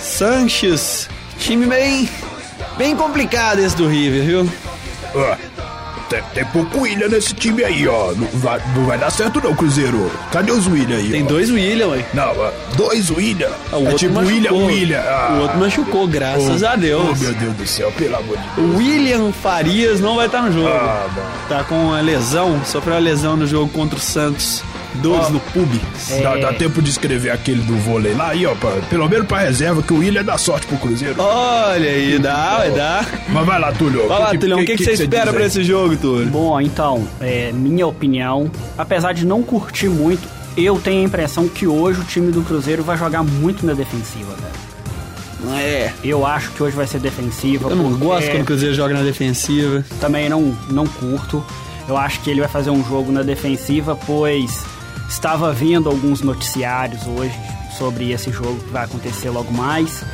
Sanches. 0.00 1.08
Time 1.38 1.66
bem, 1.66 2.08
bem 2.76 2.96
complicado 2.96 3.60
esse 3.60 3.76
do 3.76 3.88
River, 3.88 4.24
viu? 4.24 4.52
Ó, 5.14 5.57
tem, 6.08 6.22
tem 6.34 6.44
pouco 6.46 6.80
William 6.80 7.08
nesse 7.08 7.34
time 7.34 7.64
aí, 7.64 7.86
ó. 7.86 8.12
Não 8.12 8.26
vai, 8.34 8.60
não 8.74 8.86
vai 8.86 8.98
dar 8.98 9.10
certo 9.10 9.40
não, 9.42 9.54
Cruzeiro. 9.54 10.10
Cadê 10.32 10.52
os 10.52 10.66
William 10.66 10.96
aí? 10.96 11.10
Tem 11.10 11.22
ó? 11.22 11.26
dois 11.26 11.50
William, 11.50 11.88
ué. 11.88 12.04
Não, 12.14 12.32
dois 12.76 13.10
William. 13.10 13.50
Ah, 13.72 13.76
O 13.76 13.80
é 13.80 13.82
outro 13.84 13.98
tipo 13.98 14.14
machucou. 14.14 14.34
William, 14.34 14.52
William. 14.66 15.00
Ah. 15.00 15.36
O 15.38 15.42
outro 15.42 15.58
machucou, 15.58 16.06
graças 16.08 16.62
Oh, 16.62 16.66
a 16.66 16.76
Deus. 16.76 17.02
Oh, 17.10 17.22
meu 17.24 17.34
Deus 17.34 17.54
do 17.56 17.66
céu, 17.66 17.92
pelo 17.96 18.16
amor 18.16 18.36
de 18.36 18.44
Deus. 18.56 18.76
William 18.76 19.32
Farias 19.32 20.00
não 20.00 20.16
vai 20.16 20.26
estar 20.26 20.42
no 20.42 20.52
jogo. 20.52 20.68
Ah, 20.68 21.06
mano. 21.14 21.28
Tá 21.48 21.64
com 21.64 21.74
uma 21.76 22.00
lesão, 22.00 22.60
sofreu 22.64 22.94
uma 22.94 23.00
lesão 23.00 23.36
no 23.36 23.46
jogo 23.46 23.68
contra 23.72 23.98
o 23.98 24.00
Santos. 24.00 24.62
Dois 24.94 25.28
no 25.30 25.38
pub. 25.40 25.68
Dá, 26.22 26.36
dá 26.36 26.52
tempo 26.52 26.80
de 26.82 26.90
escrever 26.90 27.30
aquele 27.30 27.62
do 27.62 27.76
vôlei 27.76 28.14
lá 28.14 28.30
aí, 28.30 28.46
ó. 28.46 28.54
pra- 28.54 28.70
pelo 28.88 29.08
menos 29.08 29.26
pra 29.26 29.38
reserva, 29.38 29.82
que 29.82 29.92
o 29.92 29.98
William 29.98 30.24
dá 30.24 30.36
sorte 30.38 30.66
pro 30.66 30.76
Cruzeiro. 30.78 31.14
Olha 31.18 31.90
aí, 31.90 32.18
dá, 32.18 32.56
vai 32.58 32.70
dar. 32.70 33.06
Mas 33.28 33.46
vai 33.46 33.60
lá, 33.60 33.72
Túlio. 33.72 34.08
Vai 34.08 34.18
lá, 34.18 34.30
Tulhão, 34.36 34.60
o 34.60 34.64
que, 34.64 34.76
que, 34.76 34.84
você 34.84 34.92
espera 34.92 35.32
pra 35.32 35.44
esse 35.46 35.62
jogo, 35.62 35.96
Túlio? 35.96 36.26
Bom, 36.28 36.60
então, 36.60 37.06
é, 37.20 37.52
minha 37.52 37.86
opinião, 37.86 38.50
apesar 38.76 39.12
de 39.12 39.24
não 39.26 39.42
curtir 39.42 39.88
muito, 39.88 40.26
eu 40.56 40.78
tenho 40.80 41.02
a 41.02 41.04
impressão 41.04 41.48
que 41.48 41.66
hoje 41.66 42.00
o 42.00 42.04
time 42.04 42.32
do 42.32 42.42
Cruzeiro 42.42 42.82
vai 42.82 42.96
jogar 42.96 43.22
muito 43.22 43.64
na 43.64 43.74
defensiva, 43.74 44.34
velho. 44.34 44.68
É. 45.56 45.92
Eu 46.02 46.26
acho 46.26 46.50
que 46.50 46.62
hoje 46.62 46.74
vai 46.74 46.86
ser 46.86 46.98
defensiva. 46.98 47.70
Eu 47.70 47.76
não 47.76 47.92
gosto 47.96 48.28
quando 48.30 48.42
o 48.42 48.44
Cruzeiro 48.44 48.74
joga 48.74 48.94
na 48.94 49.02
defensiva. 49.02 49.84
Também 50.00 50.28
não, 50.28 50.56
não 50.70 50.84
curto. 50.86 51.44
Eu 51.88 51.96
acho 51.96 52.20
que 52.20 52.30
ele 52.30 52.40
vai 52.40 52.48
fazer 52.48 52.70
um 52.70 52.84
jogo 52.84 53.12
na 53.12 53.22
defensiva, 53.22 53.96
pois 54.04 54.64
estava 55.08 55.52
vendo 55.52 55.88
alguns 55.88 56.20
noticiários 56.20 57.06
hoje 57.06 57.34
sobre 57.76 58.12
esse 58.12 58.30
jogo 58.30 58.58
que 58.58 58.70
vai 58.70 58.84
acontecer 58.84 59.30
logo 59.30 59.52
mais. 59.52 60.04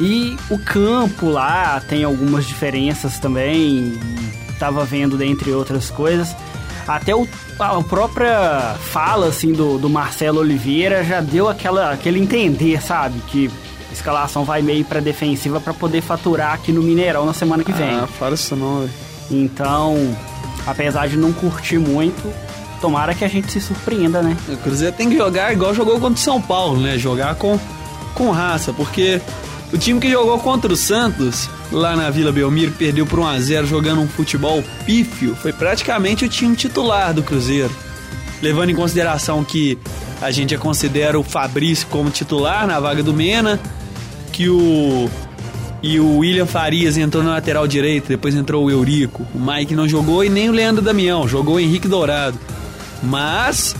E 0.00 0.36
o 0.50 0.58
campo 0.58 1.28
lá 1.28 1.80
tem 1.88 2.04
algumas 2.04 2.46
diferenças 2.46 3.18
também. 3.18 3.98
Estava 4.50 4.84
vendo, 4.84 5.16
dentre 5.16 5.52
outras 5.52 5.90
coisas. 5.90 6.34
Até 6.88 7.14
o, 7.14 7.28
a 7.58 7.82
própria 7.82 8.74
fala 8.90 9.26
assim 9.28 9.52
do, 9.52 9.78
do 9.78 9.88
Marcelo 9.88 10.40
Oliveira 10.40 11.04
já 11.04 11.20
deu 11.20 11.48
aquela, 11.48 11.92
aquele 11.92 12.18
entender, 12.18 12.82
sabe? 12.82 13.20
Que 13.28 13.50
a 13.90 13.92
escalação 13.92 14.44
vai 14.44 14.62
meio 14.62 14.84
para 14.84 15.00
defensiva 15.00 15.60
para 15.60 15.74
poder 15.74 16.00
faturar 16.00 16.54
aqui 16.54 16.72
no 16.72 16.82
Mineirão 16.82 17.26
na 17.26 17.34
semana 17.34 17.62
que 17.62 17.72
vem. 17.72 17.90
Ah, 17.90 18.06
fala 18.06 18.34
isso 18.34 18.56
não, 18.56 18.80
velho. 18.80 18.90
Então, 19.30 20.16
apesar 20.66 21.08
de 21.08 21.16
não 21.16 21.32
curtir 21.32 21.78
muito, 21.78 22.22
tomara 22.80 23.14
que 23.14 23.24
a 23.24 23.28
gente 23.28 23.52
se 23.52 23.60
surpreenda, 23.60 24.22
né? 24.22 24.36
O 24.48 24.56
Cruzeiro 24.58 24.94
tem 24.96 25.08
que 25.08 25.16
jogar 25.16 25.52
igual 25.52 25.74
jogou 25.74 26.00
contra 26.00 26.14
o 26.14 26.22
São 26.22 26.40
Paulo, 26.40 26.80
né? 26.80 26.98
Jogar 26.98 27.34
com, 27.34 27.58
com 28.14 28.30
raça, 28.30 28.72
porque 28.72 29.20
o 29.72 29.78
time 29.78 30.00
que 30.00 30.10
jogou 30.10 30.38
contra 30.38 30.72
o 30.72 30.76
Santos, 30.76 31.48
lá 31.70 31.94
na 31.94 32.10
Vila 32.10 32.32
Belmiro, 32.32 32.72
perdeu 32.72 33.06
por 33.06 33.20
1x0 33.20 33.66
jogando 33.66 34.00
um 34.00 34.08
futebol 34.08 34.62
pífio, 34.84 35.36
foi 35.36 35.52
praticamente 35.52 36.24
o 36.24 36.28
time 36.28 36.56
titular 36.56 37.14
do 37.14 37.22
Cruzeiro. 37.22 37.70
Levando 38.42 38.70
em 38.70 38.74
consideração 38.74 39.44
que 39.44 39.78
a 40.20 40.30
gente 40.30 40.50
já 40.50 40.58
considera 40.58 41.18
o 41.18 41.22
Fabrício 41.22 41.86
como 41.88 42.10
titular 42.10 42.66
na 42.66 42.80
vaga 42.80 43.02
do 43.02 43.12
Mena, 43.12 43.60
que 44.32 44.48
o 44.48 45.08
e 45.82 45.98
o 45.98 46.18
William 46.18 46.46
Farias 46.46 46.98
entrou 46.98 47.22
na 47.22 47.30
lateral 47.30 47.66
direita, 47.66 48.08
depois 48.08 48.34
entrou 48.34 48.64
o 48.64 48.70
Eurico. 48.70 49.26
O 49.34 49.38
Mike 49.38 49.74
não 49.74 49.88
jogou 49.88 50.22
e 50.22 50.28
nem 50.28 50.50
o 50.50 50.52
Leandro 50.52 50.82
Damião, 50.82 51.26
jogou 51.26 51.54
o 51.54 51.60
Henrique 51.60 51.88
Dourado. 51.88 52.38
Mas 53.02 53.74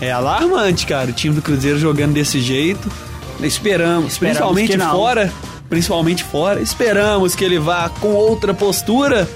é 0.00 0.10
alarmante, 0.10 0.86
cara, 0.86 1.10
o 1.10 1.12
time 1.12 1.34
do 1.34 1.42
Cruzeiro 1.42 1.78
jogando 1.78 2.12
desse 2.12 2.40
jeito. 2.40 2.90
Esperamos, 3.40 4.12
Esperamos 4.12 4.18
principalmente 4.18 4.70
que 4.72 4.76
não. 4.76 4.90
fora, 4.90 5.32
principalmente 5.68 6.24
fora. 6.24 6.60
Esperamos 6.60 7.34
que 7.34 7.44
ele 7.44 7.58
vá 7.58 7.88
com 7.88 8.08
outra 8.08 8.52
postura 8.52 9.28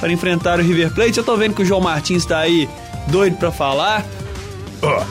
para 0.00 0.12
enfrentar 0.12 0.58
o 0.58 0.62
River 0.62 0.92
Plate. 0.92 1.18
Eu 1.18 1.24
tô 1.24 1.36
vendo 1.36 1.54
que 1.54 1.62
o 1.62 1.64
João 1.64 1.80
Martins 1.80 2.22
está 2.22 2.38
aí 2.38 2.68
doido 3.08 3.36
para 3.36 3.50
falar. 3.52 4.04
Ó, 4.82 5.02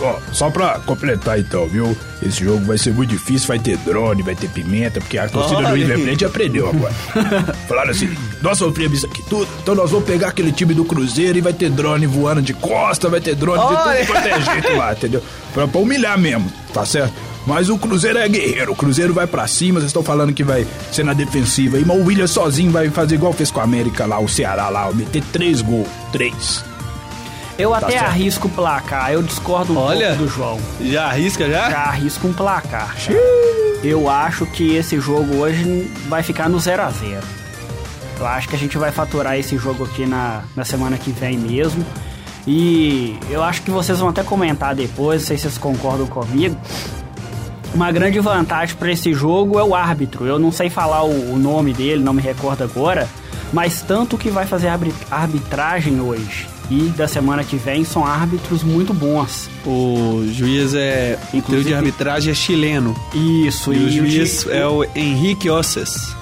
ó, 0.00 0.18
só 0.32 0.50
pra 0.50 0.78
completar 0.80 1.38
então, 1.38 1.66
viu? 1.66 1.96
Esse 2.22 2.44
jogo 2.44 2.64
vai 2.66 2.76
ser 2.76 2.92
muito 2.92 3.10
difícil, 3.10 3.48
vai 3.48 3.58
ter 3.58 3.76
drone, 3.78 4.22
vai 4.22 4.34
ter 4.34 4.48
pimenta, 4.48 5.00
porque 5.00 5.18
a 5.18 5.28
torcida 5.28 5.62
do 5.62 5.74
River. 5.74 6.00
Plate 6.00 6.24
aprendeu 6.24 6.68
agora. 6.68 6.92
Falaram 7.68 7.90
assim, 7.90 8.14
nós 8.42 8.58
sofremos 8.58 8.98
isso 8.98 9.06
aqui 9.06 9.22
tudo, 9.28 9.48
então 9.62 9.74
nós 9.74 9.90
vamos 9.90 10.06
pegar 10.06 10.28
aquele 10.28 10.52
time 10.52 10.74
do 10.74 10.84
Cruzeiro 10.84 11.38
e 11.38 11.40
vai 11.40 11.52
ter 11.52 11.70
drone 11.70 12.06
voando 12.06 12.42
de 12.42 12.52
costa, 12.52 13.08
vai 13.08 13.20
ter 13.20 13.34
drone 13.34 13.58
Olha. 13.58 13.76
de 13.76 13.98
tudo 13.98 14.12
quanto 14.12 14.28
é 14.28 14.40
jeito 14.40 14.76
lá, 14.76 14.92
entendeu? 14.94 15.22
Pra, 15.54 15.66
pra 15.66 15.80
humilhar 15.80 16.18
mesmo, 16.18 16.52
tá 16.72 16.84
certo? 16.84 17.14
Mas 17.46 17.70
o 17.70 17.78
Cruzeiro 17.78 18.18
é 18.18 18.28
guerreiro, 18.28 18.72
o 18.72 18.76
Cruzeiro 18.76 19.14
vai 19.14 19.26
pra 19.26 19.46
cima, 19.46 19.80
vocês 19.80 19.88
estão 19.88 20.02
falando 20.02 20.32
que 20.32 20.44
vai 20.44 20.66
ser 20.92 21.04
na 21.04 21.14
defensiva 21.14 21.78
mas 21.86 21.96
o 21.96 22.04
William 22.04 22.26
sozinho 22.26 22.70
vai 22.70 22.90
fazer 22.90 23.14
igual 23.14 23.32
fez 23.32 23.50
com 23.50 23.60
a 23.60 23.64
América 23.64 24.04
lá, 24.04 24.20
o 24.20 24.28
Ceará 24.28 24.68
lá, 24.68 24.92
meter 24.92 25.22
três 25.32 25.62
gols, 25.62 25.88
três. 26.12 26.64
Eu 27.60 27.74
até 27.74 27.90
certo. 27.92 28.06
arrisco 28.06 28.48
o 28.48 28.50
placar, 28.50 29.12
eu 29.12 29.22
discordo 29.22 29.74
um 29.74 29.76
Olha. 29.76 30.14
do 30.14 30.26
João. 30.26 30.58
Já 30.80 31.08
arrisca 31.08 31.46
já? 31.46 31.68
Já 31.68 31.78
arrisco 31.80 32.26
um 32.26 32.32
placar. 32.32 32.96
Eu 33.84 34.08
acho 34.08 34.46
que 34.46 34.76
esse 34.76 34.98
jogo 34.98 35.36
hoje 35.36 35.90
vai 36.08 36.22
ficar 36.22 36.48
no 36.48 36.58
0 36.58 36.82
a 36.82 36.90
0 36.90 37.20
Eu 38.18 38.26
acho 38.26 38.48
que 38.48 38.56
a 38.56 38.58
gente 38.58 38.78
vai 38.78 38.90
faturar 38.90 39.38
esse 39.38 39.58
jogo 39.58 39.84
aqui 39.84 40.06
na, 40.06 40.42
na 40.56 40.64
semana 40.64 40.96
que 40.96 41.10
vem 41.10 41.36
mesmo. 41.36 41.84
E 42.46 43.18
eu 43.28 43.42
acho 43.42 43.60
que 43.60 43.70
vocês 43.70 43.98
vão 43.98 44.08
até 44.08 44.22
comentar 44.22 44.74
depois, 44.74 45.20
não 45.20 45.28
sei 45.28 45.36
se 45.36 45.42
vocês 45.42 45.58
concordam 45.58 46.06
comigo. 46.06 46.56
Uma 47.74 47.92
grande 47.92 48.18
vantagem 48.20 48.74
para 48.74 48.90
esse 48.90 49.12
jogo 49.12 49.58
é 49.58 49.62
o 49.62 49.74
árbitro. 49.74 50.26
Eu 50.26 50.38
não 50.38 50.50
sei 50.50 50.70
falar 50.70 51.02
o, 51.02 51.34
o 51.34 51.38
nome 51.38 51.74
dele, 51.74 52.02
não 52.02 52.14
me 52.14 52.22
recordo 52.22 52.64
agora. 52.64 53.06
Mas 53.52 53.82
tanto 53.82 54.16
que 54.16 54.30
vai 54.30 54.46
fazer 54.46 54.70
arbitragem 55.10 56.00
hoje 56.00 56.48
e 56.70 56.84
da 56.96 57.08
semana 57.08 57.42
que 57.42 57.56
vem 57.56 57.84
são 57.84 58.06
árbitros 58.06 58.62
muito 58.62 58.94
bons. 58.94 59.50
O 59.66 60.24
juiz 60.32 60.74
é. 60.74 61.18
O 61.32 61.36
Inclusive- 61.36 61.68
de 61.68 61.74
arbitragem 61.74 62.30
é 62.30 62.34
chileno. 62.34 62.94
Isso, 63.46 63.72
E, 63.72 63.76
o 63.84 63.90
juiz 63.90 64.42
ti- 64.44 64.50
é 64.52 64.66
o 64.66 64.84
Henrique 64.94 65.50
Osses. 65.50 66.14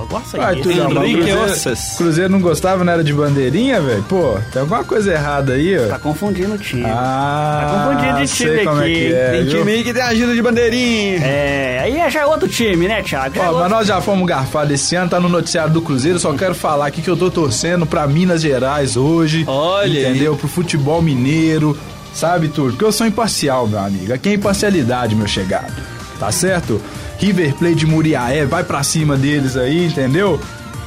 Aí 0.00 0.04
eu 0.04 0.06
gosto 0.08 0.36
aí 0.36 0.42
Ai, 0.42 0.54
desse. 0.56 0.68
tu 0.68 0.74
não, 0.76 0.90
mas 0.90 0.98
o 0.98 1.04
Henrique 1.06 1.20
Cruzeiro, 1.26 1.44
Ossas. 1.52 1.94
Cruzeiro 1.96 2.30
não 2.32 2.40
gostava, 2.40 2.84
não 2.84 2.92
era 2.92 3.04
de 3.04 3.12
bandeirinha, 3.12 3.80
velho? 3.80 4.02
Pô, 4.04 4.38
tem 4.52 4.62
alguma 4.62 4.84
coisa 4.84 5.12
errada 5.12 5.52
aí, 5.54 5.78
ó. 5.78 5.88
Tá 5.88 5.98
confundindo 5.98 6.54
o 6.54 6.58
time. 6.58 6.84
Ah, 6.86 7.60
Tá 7.60 7.84
confundindo 7.94 8.26
de 8.26 8.32
time 8.32 8.50
é 8.50 8.62
aqui. 8.62 8.94
que 8.94 9.14
é, 9.14 9.30
Tem 9.32 9.44
viu? 9.44 9.58
time 9.58 9.72
aí 9.72 9.84
que 9.84 9.92
tem 9.92 10.02
ajuda 10.02 10.34
de 10.34 10.42
bandeirinha. 10.42 11.18
É, 11.24 11.80
aí 11.82 12.10
já 12.10 12.20
é 12.20 12.26
outro 12.26 12.48
time, 12.48 12.88
né, 12.88 13.02
Thiago? 13.02 13.36
É 13.38 13.40
Ó, 13.42 13.44
outro- 13.46 13.60
mas 13.60 13.70
nós 13.70 13.86
já 13.86 14.00
fomos 14.00 14.26
garfados 14.26 14.72
esse 14.72 14.94
ano, 14.96 15.10
tá 15.10 15.20
no 15.20 15.28
noticiário 15.28 15.72
do 15.72 15.82
Cruzeiro. 15.82 16.18
Só 16.18 16.32
quero 16.32 16.54
falar 16.54 16.86
aqui 16.86 17.02
que 17.02 17.10
eu 17.10 17.16
tô 17.16 17.30
torcendo 17.30 17.84
pra 17.86 18.06
Minas 18.06 18.40
Gerais 18.40 18.96
hoje. 18.96 19.44
Olha 19.46 19.84
aí. 20.08 20.10
Entendeu? 20.10 20.36
Pro 20.36 20.48
futebol 20.48 21.00
mineiro. 21.02 21.76
Sabe, 22.12 22.48
Tur? 22.48 22.70
Porque 22.70 22.84
eu 22.84 22.90
sou 22.92 23.06
imparcial, 23.06 23.68
meu 23.68 23.78
amigo. 23.78 24.12
Aqui 24.12 24.30
é 24.30 24.34
imparcialidade, 24.34 25.14
meu 25.14 25.28
chegado. 25.28 25.72
Tá 26.18 26.30
certo? 26.32 26.80
River 27.20 27.54
Plate 27.54 27.74
de 27.76 27.86
Muriaé, 27.86 28.44
vai 28.46 28.64
pra 28.64 28.82
cima 28.82 29.16
deles 29.16 29.56
aí, 29.56 29.86
entendeu? 29.86 30.40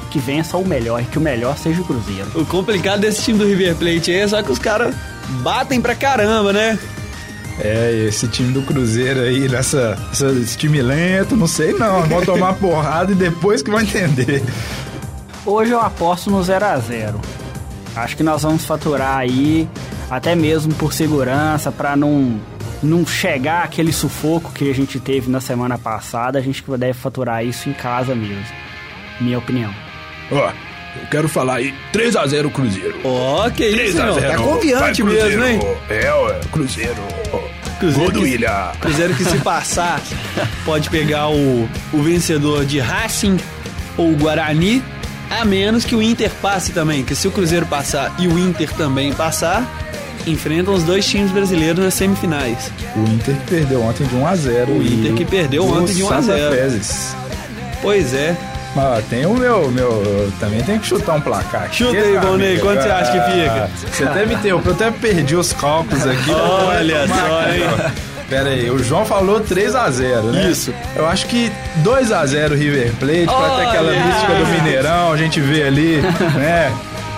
Que 0.09 0.19
vença 0.19 0.57
o 0.57 0.67
melhor 0.67 1.01
e 1.01 1.05
que 1.05 1.17
o 1.17 1.21
melhor 1.21 1.57
seja 1.57 1.81
o 1.81 1.85
Cruzeiro. 1.85 2.27
O 2.35 2.45
complicado 2.45 3.01
desse 3.01 3.21
time 3.23 3.37
do 3.39 3.45
River 3.45 3.75
Plate 3.75 4.11
aí 4.11 4.17
é 4.19 4.27
só 4.27 4.41
que 4.43 4.51
os 4.51 4.59
caras 4.59 4.95
batem 5.41 5.79
pra 5.81 5.95
caramba, 5.95 6.51
né? 6.53 6.77
É, 7.59 8.05
esse 8.07 8.27
time 8.27 8.51
do 8.51 8.63
Cruzeiro 8.63 9.19
aí, 9.21 9.47
nessa, 9.47 9.97
essa- 10.11 10.27
esse 10.31 10.57
time 10.57 10.81
lento, 10.81 11.35
não 11.35 11.45
sei 11.47 11.71
não. 11.73 12.01
Vão 12.03 12.21
tomar 12.25 12.53
porrada 12.55 13.11
e 13.11 13.15
depois 13.15 13.61
que 13.61 13.69
vão 13.69 13.81
entender. 13.81 14.41
Hoje 15.45 15.71
eu 15.71 15.79
aposto 15.79 16.31
no 16.31 16.41
0 16.43 16.65
a 16.65 16.77
0 16.79 17.19
Acho 17.95 18.17
que 18.17 18.23
nós 18.23 18.41
vamos 18.41 18.65
faturar 18.65 19.17
aí, 19.17 19.67
até 20.09 20.33
mesmo 20.33 20.73
por 20.73 20.93
segurança, 20.93 21.71
pra 21.71 21.95
não, 21.95 22.39
não 22.83 23.05
chegar 23.05 23.63
aquele 23.63 23.91
sufoco 23.91 24.51
que 24.51 24.69
a 24.69 24.73
gente 24.73 24.99
teve 24.99 25.29
na 25.29 25.39
semana 25.39 25.77
passada. 25.77 26.37
A 26.37 26.41
gente 26.41 26.63
deve 26.77 26.93
faturar 26.93 27.45
isso 27.45 27.69
em 27.69 27.73
casa 27.73 28.13
mesmo. 28.13 28.45
Minha 29.19 29.37
opinião. 29.37 29.73
Ó, 30.31 30.49
eu 31.01 31.07
quero 31.09 31.27
falar 31.27 31.55
aí, 31.55 31.73
3x0 31.93 32.51
Cruzeiro. 32.51 32.95
Ó, 33.03 33.49
que 33.49 33.65
isso, 33.65 33.97
meu. 33.97 34.15
3x0. 34.15 34.27
Tá 34.27 34.37
confiante 34.37 35.03
Vai, 35.03 35.13
mesmo, 35.13 35.45
hein? 35.45 35.59
É, 35.89 36.13
ué, 36.13 36.39
Cruzeiro. 36.51 37.01
Cruzeiro 37.79 38.11
Gol 38.11 38.21
do 38.21 38.23
que-. 38.23 38.79
Cruzeiro 38.79 39.15
que 39.15 39.25
se 39.25 39.37
passar 39.39 40.01
pode 40.63 40.89
pegar 40.89 41.29
o, 41.29 41.69
o 41.91 42.01
vencedor 42.01 42.65
de 42.65 42.79
Racing 42.79 43.37
ou 43.97 44.11
o 44.11 44.15
Guarani, 44.15 44.83
a 45.29 45.43
menos 45.43 45.83
que 45.83 45.95
o 45.95 46.01
Inter 46.01 46.31
passe 46.41 46.71
também. 46.71 47.03
Que 47.03 47.15
se 47.15 47.27
o 47.27 47.31
Cruzeiro 47.31 47.65
passar 47.65 48.15
e 48.19 48.27
o 48.27 48.37
Inter 48.37 48.71
também 48.73 49.11
passar, 49.13 49.65
enfrentam 50.27 50.73
os 50.73 50.83
dois 50.83 51.05
times 51.05 51.31
brasileiros 51.31 51.83
nas 51.83 51.93
semifinais. 51.93 52.71
O 52.95 52.99
Inter 53.01 53.35
que 53.35 53.47
perdeu 53.49 53.81
ontem 53.83 54.05
de 54.05 54.15
1 54.15 54.27
a 54.27 54.35
0 54.35 54.71
O 54.71 54.83
Inter 54.83 55.13
que 55.13 55.25
perdeu 55.25 55.65
ontem 55.67 55.93
de 55.93 56.03
1 56.03 56.07
a 56.07 56.21
Santa 56.21 56.37
0. 56.37 56.55
Fezes. 56.55 57.15
Pois 57.81 58.13
é. 58.13 58.35
Mas 58.75 58.85
ó, 58.85 59.01
tem 59.07 59.25
o 59.25 59.33
meu, 59.35 59.69
meu. 59.69 59.89
eu 60.03 60.31
Também 60.39 60.61
tem 60.63 60.79
que 60.79 60.87
chutar 60.87 61.15
um 61.15 61.21
placar. 61.21 61.71
Chuta 61.71 61.97
aí, 61.97 62.17
Valnei, 62.17 62.57
quanto 62.59 62.81
você 62.81 62.89
acha 62.89 63.11
que 63.11 63.31
fica? 63.31 63.63
Ah, 63.65 63.69
Você 63.91 64.03
até 64.03 64.25
me 64.25 64.33
interrompeu, 64.33 64.71
eu 64.71 64.75
até 64.75 64.89
perdi 64.91 65.35
os 65.35 65.53
cálculos 65.53 66.05
aqui. 66.07 66.31
Olha 66.31 67.07
só, 67.07 67.53
hein? 67.53 67.91
Pera 68.29 68.49
aí, 68.49 68.71
o 68.71 68.79
João 68.79 69.05
falou 69.05 69.41
3x0, 69.41 70.23
né? 70.31 70.49
Isso. 70.49 70.73
Eu 70.95 71.05
acho 71.07 71.27
que 71.27 71.51
2x0 71.83 72.55
River 72.55 72.91
Plate, 72.99 73.25
pra 73.25 73.49
ter 73.57 73.65
aquela 73.67 73.89
Olha! 73.89 74.05
mística 74.05 74.33
do 74.33 74.45
Mineirão, 74.47 75.11
a 75.11 75.17
gente 75.17 75.39
vê 75.39 75.63
ali, 75.63 76.01
né? 76.35 76.71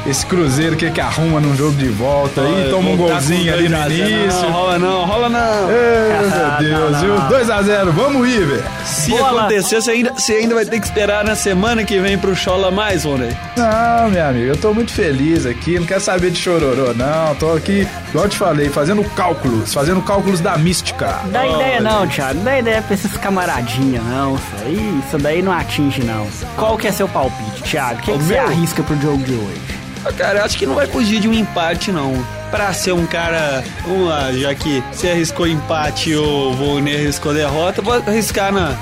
Esse 0.06 0.24
Cruzeiro 0.26 0.76
que, 0.76 0.90
que 0.92 1.02
arruma 1.02 1.40
num 1.40 1.56
jogo 1.56 1.76
de 1.78 1.88
volta 1.88 2.42
aí, 2.42 2.70
toma 2.70 2.90
um 2.92 2.96
golzinho 2.98 3.52
ali 3.52 3.68
no 3.68 3.76
2 3.76 3.84
a 3.86 3.90
0. 3.90 4.08
início. 4.10 4.42
Não, 4.44 4.52
rola 4.52 4.78
não, 4.80 5.06
rola 5.06 5.30
não. 5.30 5.70
Ei, 5.72 6.30
meu 6.30 6.70
Deus, 6.80 6.92
não, 6.92 7.00
viu? 7.02 7.16
não. 7.16 7.30
2x0, 7.30 7.92
vamos 7.92 8.28
River! 8.28 8.64
Se 8.86 9.10
Bola. 9.10 9.42
acontecer, 9.42 9.82
você 9.82 9.92
ainda, 9.92 10.14
você 10.14 10.34
ainda 10.34 10.54
vai 10.54 10.66
ter 10.66 10.80
que 10.80 10.86
esperar 10.86 11.24
na 11.24 11.36
semana 11.36 11.84
que 11.84 12.00
vem 12.00 12.18
pro 12.20 12.36
Chola 12.36 12.70
mais, 12.70 13.04
Rony. 13.04 13.36
Não, 13.58 14.10
meu 14.12 14.26
amigo, 14.28 14.46
eu 14.46 14.58
tô 14.58 14.74
muito 14.76 14.92
feliz 14.92 15.46
aqui, 15.48 15.80
não 15.80 15.88
quero 15.88 16.02
saber 16.02 16.30
de 16.30 16.38
chororô, 16.40 16.94
não. 16.94 17.34
Tô 17.36 17.54
aqui, 17.54 17.88
igual 18.10 18.26
eu 18.26 18.30
te 18.30 18.38
falei, 18.38 18.70
fazendo 18.70 19.04
cálculos, 19.16 19.74
fazendo 19.74 20.02
cálculos 20.04 20.40
da 20.40 20.56
mística. 20.56 21.20
Dá 21.32 21.48
ideia 21.48 21.82
não, 21.82 22.08
Thiago. 22.08 22.40
Dá 22.42 22.60
ideia 22.60 22.82
pra 22.84 22.94
esses 22.94 23.12
camaradinha, 23.18 24.02
não. 24.02 24.36
Isso 24.36 24.46
aí, 24.64 25.02
isso 25.08 25.18
daí 25.18 25.42
não 25.42 25.52
atinge, 25.52 26.04
não. 26.04 26.28
Qual 26.56 26.78
que 26.78 26.88
é 26.88 26.92
seu 26.92 27.08
palpite, 27.08 27.64
Thiago? 27.64 28.00
O 28.00 28.02
que, 28.04 28.12
que 28.12 28.24
você 28.24 28.38
arrisca 28.38 28.84
pro 28.84 28.96
jogo 29.02 29.24
de 29.24 29.34
hoje? 29.34 29.85
Ah, 30.06 30.14
Cara, 30.14 30.44
acho 30.44 30.58
que 30.58 30.66
não 30.66 30.76
vai 30.76 30.88
fugir 30.88 31.20
de 31.20 31.28
um 31.28 31.34
empate, 31.34 31.92
não. 31.92 32.14
Pra 32.52 32.72
ser 32.74 32.92
um 32.94 33.06
cara. 33.06 33.64
Vamos 33.86 34.08
lá, 34.08 34.32
já 34.32 34.54
que 34.54 34.84
você 34.92 35.10
arriscou 35.10 35.48
empate 35.48 36.14
ou 36.16 36.52
o 36.52 36.54
Volney 36.54 36.96
arriscou 36.96 37.34
derrota, 37.34 37.82
vou 37.82 37.94
arriscar 37.96 38.52
na, 38.54 38.78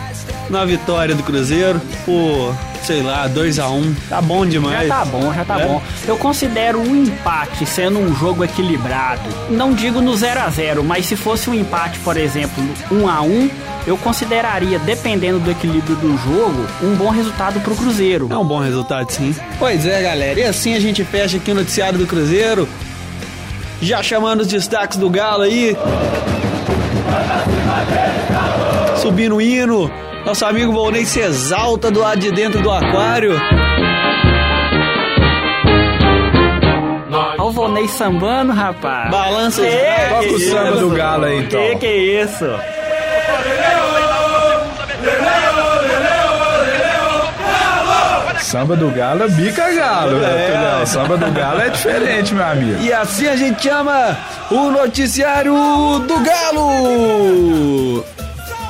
na 0.49 0.65
vitória 0.65 1.15
do 1.15 1.23
Cruzeiro 1.23 1.81
por, 2.05 2.53
sei 2.83 3.01
lá, 3.01 3.27
2 3.27 3.59
a 3.59 3.69
1 3.69 3.77
um. 3.77 3.95
Tá 4.09 4.21
bom 4.21 4.45
demais. 4.45 4.87
Já 4.87 4.95
tá 4.95 5.05
bom, 5.05 5.33
já 5.33 5.45
tá 5.45 5.59
É? 5.59 5.65
bom. 5.65 5.81
Eu 6.07 6.17
considero 6.17 6.79
um 6.79 6.95
empate 6.95 7.65
sendo 7.65 7.99
um 7.99 8.13
jogo 8.15 8.43
equilibrado. 8.43 9.21
Não 9.49 9.73
digo 9.73 10.01
no 10.01 10.15
0 10.15 10.41
a 10.41 10.49
0 10.49 10.83
mas 10.83 11.05
se 11.05 11.15
fosse 11.15 11.49
um 11.49 11.53
empate, 11.53 11.99
por 11.99 12.17
exemplo, 12.17 12.63
1 12.91 13.07
a 13.07 13.21
1 13.21 13.49
eu 13.85 13.97
consideraria, 13.97 14.79
dependendo 14.79 15.39
do 15.39 15.51
equilíbrio 15.51 15.95
do 15.97 16.17
jogo, 16.17 16.65
um 16.81 16.95
bom 16.95 17.09
resultado 17.09 17.59
pro 17.59 17.75
Cruzeiro. 17.75 18.27
É 18.31 18.37
um 18.37 18.45
bom 18.45 18.59
resultado, 18.59 19.09
sim. 19.11 19.35
Pois 19.59 19.85
é, 19.85 20.01
galera. 20.01 20.39
E 20.39 20.43
assim 20.43 20.73
a 20.73 20.79
gente 20.79 21.03
fecha 21.03 21.35
aqui 21.37 21.51
o 21.51 21.55
noticiário 21.55 21.99
do 21.99 22.07
Cruzeiro. 22.07 22.67
Já 23.81 24.01
chamando 24.01 24.41
os 24.41 24.47
destaques 24.47 24.97
do 24.97 25.09
Galo 25.09 25.43
aí. 25.43 25.75
Subindo 29.01 29.35
o 29.35 29.41
hino. 29.41 29.91
Nosso 30.25 30.45
amigo 30.45 30.71
Volney 30.71 31.05
se 31.05 31.19
exalta 31.19 31.91
do 31.91 31.99
lado 31.99 32.19
de 32.19 32.31
dentro 32.31 32.61
do 32.61 32.71
aquário. 32.71 33.33
Olha 37.11 37.43
o 37.43 37.51
Vonei 37.51 37.87
sambando, 37.87 38.53
rapaz. 38.53 39.11
Balança 39.11 39.61
os. 39.61 39.67
Toca 39.67 40.33
o 40.33 40.39
samba 40.39 40.69
isso? 40.69 40.79
do 40.79 40.89
Galo 40.91 41.25
aí, 41.25 41.39
então. 41.39 41.61
Que 41.61 41.75
que 41.75 41.85
é 41.85 41.97
isso? 42.23 42.45
Samba 48.39 48.75
do 48.75 48.91
Galo 48.91 49.23
é 49.23 49.27
bica 49.29 49.71
galo, 49.73 50.19
né, 50.19 50.47
Tulhão? 50.47 50.85
Samba 50.85 51.17
do 51.17 51.31
Galo 51.31 51.59
é 51.59 51.69
diferente, 51.69 52.35
meu 52.35 52.45
amigo. 52.45 52.83
E 52.83 52.93
assim 52.93 53.27
a 53.27 53.35
gente 53.35 53.63
chama 53.63 54.15
o 54.51 54.69
noticiário 54.69 55.53
do 55.99 56.19
Galo. 56.19 58.05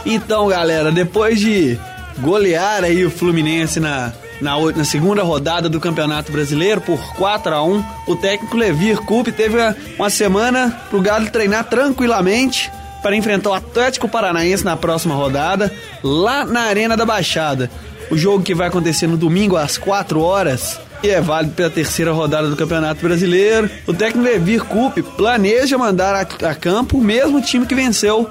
Então, 0.05 0.47
galera, 0.47 0.91
depois 0.91 1.39
de 1.39 1.79
golear 2.19 2.83
aí 2.83 3.05
o 3.05 3.11
Fluminense 3.11 3.79
na, 3.79 4.11
na, 4.41 4.59
na 4.75 4.85
segunda 4.85 5.23
rodada 5.23 5.69
do 5.69 5.79
Campeonato 5.79 6.31
Brasileiro 6.31 6.81
por 6.81 6.99
4 7.15 7.53
a 7.53 7.63
1 7.63 7.83
o 8.07 8.15
técnico 8.15 8.57
Levir 8.57 8.97
Coupe 9.01 9.31
teve 9.31 9.57
uma, 9.57 9.75
uma 9.97 10.09
semana 10.09 10.81
pro 10.89 11.01
Galo 11.01 11.29
treinar 11.29 11.63
tranquilamente 11.65 12.71
para 13.01 13.15
enfrentar 13.15 13.49
o 13.49 13.53
Atlético 13.53 14.07
Paranaense 14.07 14.63
na 14.63 14.77
próxima 14.77 15.13
rodada, 15.13 15.73
lá 16.01 16.45
na 16.45 16.61
Arena 16.61 16.95
da 16.95 17.05
Baixada. 17.05 17.69
O 18.09 18.17
jogo 18.17 18.43
que 18.43 18.55
vai 18.55 18.67
acontecer 18.67 19.07
no 19.07 19.17
domingo 19.17 19.57
às 19.57 19.77
4 19.77 20.21
horas 20.21 20.79
e 21.01 21.09
é 21.09 21.19
válido 21.19 21.53
pela 21.53 21.69
terceira 21.69 22.13
rodada 22.13 22.49
do 22.49 22.55
Campeonato 22.55 23.01
Brasileiro. 23.01 23.69
O 23.85 23.93
técnico 23.93 24.25
Levir 24.25 24.63
Coupe 24.63 25.03
planeja 25.03 25.77
mandar 25.77 26.15
a, 26.15 26.49
a 26.49 26.55
campo 26.55 26.97
o 26.97 27.03
mesmo 27.03 27.41
time 27.41 27.65
que 27.65 27.75
venceu 27.75 28.29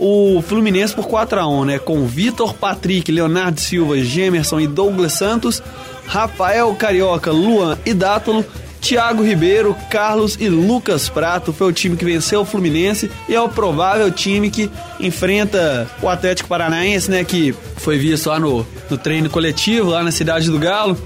o 0.00 0.40
Fluminense 0.40 0.94
por 0.94 1.06
4 1.06 1.40
a 1.40 1.46
1 1.46 1.64
né? 1.66 1.78
Com 1.78 2.06
Vitor, 2.06 2.54
Patrick, 2.54 3.12
Leonardo 3.12 3.60
Silva, 3.60 3.98
Gemerson 3.98 4.58
e 4.58 4.66
Douglas 4.66 5.12
Santos, 5.12 5.62
Rafael 6.06 6.74
Carioca, 6.74 7.30
Luan 7.30 7.76
e 7.84 7.92
Dátolo, 7.92 8.42
Thiago 8.80 9.22
Ribeiro, 9.22 9.76
Carlos 9.90 10.38
e 10.40 10.48
Lucas 10.48 11.10
Prato 11.10 11.52
foi 11.52 11.68
o 11.68 11.72
time 11.72 11.98
que 11.98 12.04
venceu 12.04 12.40
o 12.40 12.44
Fluminense 12.46 13.10
e 13.28 13.34
é 13.34 13.40
o 13.40 13.48
provável 13.50 14.10
time 14.10 14.50
que 14.50 14.70
enfrenta 14.98 15.86
o 16.00 16.08
Atlético 16.08 16.48
Paranaense, 16.48 17.10
né? 17.10 17.22
Que 17.22 17.54
foi 17.76 17.98
visto 17.98 18.30
lá 18.30 18.40
no, 18.40 18.66
no 18.88 18.96
treino 18.96 19.28
coletivo, 19.28 19.90
lá 19.90 20.02
na 20.02 20.10
cidade 20.10 20.50
do 20.50 20.58
Galo. 20.58 20.96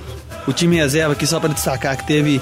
O 0.46 0.52
time 0.52 0.76
reserva 0.76 1.14
aqui, 1.14 1.26
só 1.26 1.40
para 1.40 1.52
destacar, 1.52 1.96
que 1.96 2.06
teve 2.06 2.40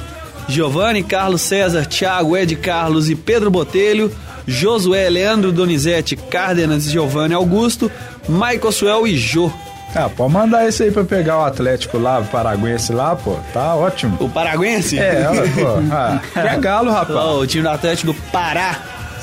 Giovanni, 0.49 1.02
Carlos 1.02 1.42
César, 1.42 1.87
Thiago, 1.87 2.37
Ed 2.37 2.56
Carlos 2.56 3.08
e 3.08 3.14
Pedro 3.14 3.50
Botelho, 3.50 4.12
Josué, 4.46 5.08
Leandro 5.08 5.52
Donizete, 5.52 6.16
Cárdenas, 6.16 6.84
Giovanni 6.84 7.34
Augusto, 7.34 7.90
Michael 8.28 8.72
Suel 8.72 9.06
e 9.06 9.16
Jô. 9.16 9.50
Ah, 9.94 10.08
pode 10.08 10.32
mandar 10.32 10.66
esse 10.66 10.84
aí 10.84 10.90
pra 10.90 11.04
pegar 11.04 11.38
o 11.38 11.44
Atlético 11.44 11.99
lá, 11.99 12.18
o 12.18 12.25
Paraguense 12.25 12.92
lá, 12.92 13.14
pô. 13.14 13.37
Tá 13.52 13.75
ótimo. 13.75 14.16
O 14.20 14.28
paraguense? 14.28 14.99
É, 14.99 15.28
olha, 15.28 15.42
pô. 15.42 15.92
Ah, 15.92 16.20
é 16.40 16.56
galo, 16.58 16.90
rapaz. 16.90 17.18
Ó, 17.18 17.40
o 17.40 17.46
time 17.46 17.62
do 17.62 17.68
Atlético 17.68 18.12
do 18.12 18.18
Pará. 18.30 18.75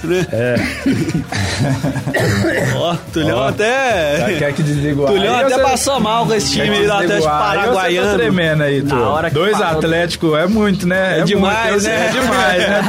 Né? 0.04 0.26
É. 0.32 0.56
Ó, 2.78 2.96
Tulhão 3.14 3.38
Ó, 3.40 3.48
até. 3.50 4.36
Quer 4.40 4.54
que 4.54 4.64
desliga 4.64 5.02
o. 5.02 5.06
Tulhão 5.06 5.36
até 5.36 5.56
você- 5.56 5.62
passou 5.62 6.00
mal 6.00 6.26
com 6.26 6.34
esse 6.34 6.52
time 6.52 6.70
aí 6.70 6.86
do 6.86 6.94
Atlético 6.94 7.26
o 7.26 7.30
ar. 7.30 7.42
Aí 7.42 7.50
você 7.50 7.60
Tá 7.60 7.64
Paraguaiano. 7.74 8.18
tremendo 8.18 8.64
aí, 8.64 8.82
tu. 8.82 8.96
Na 8.96 9.10
hora 9.10 9.30
que 9.30 9.36
Dois 9.36 9.58
falou- 9.58 9.78
Atlético 9.78 10.36
é 10.36 10.48
muito, 10.48 10.88
né? 10.88 11.20
É 11.20 11.24
demais, 11.24 11.72
muito, 11.72 11.84
né? 11.86 12.06
É 12.06 12.10
demais, 12.10 12.60
né, 12.62 12.82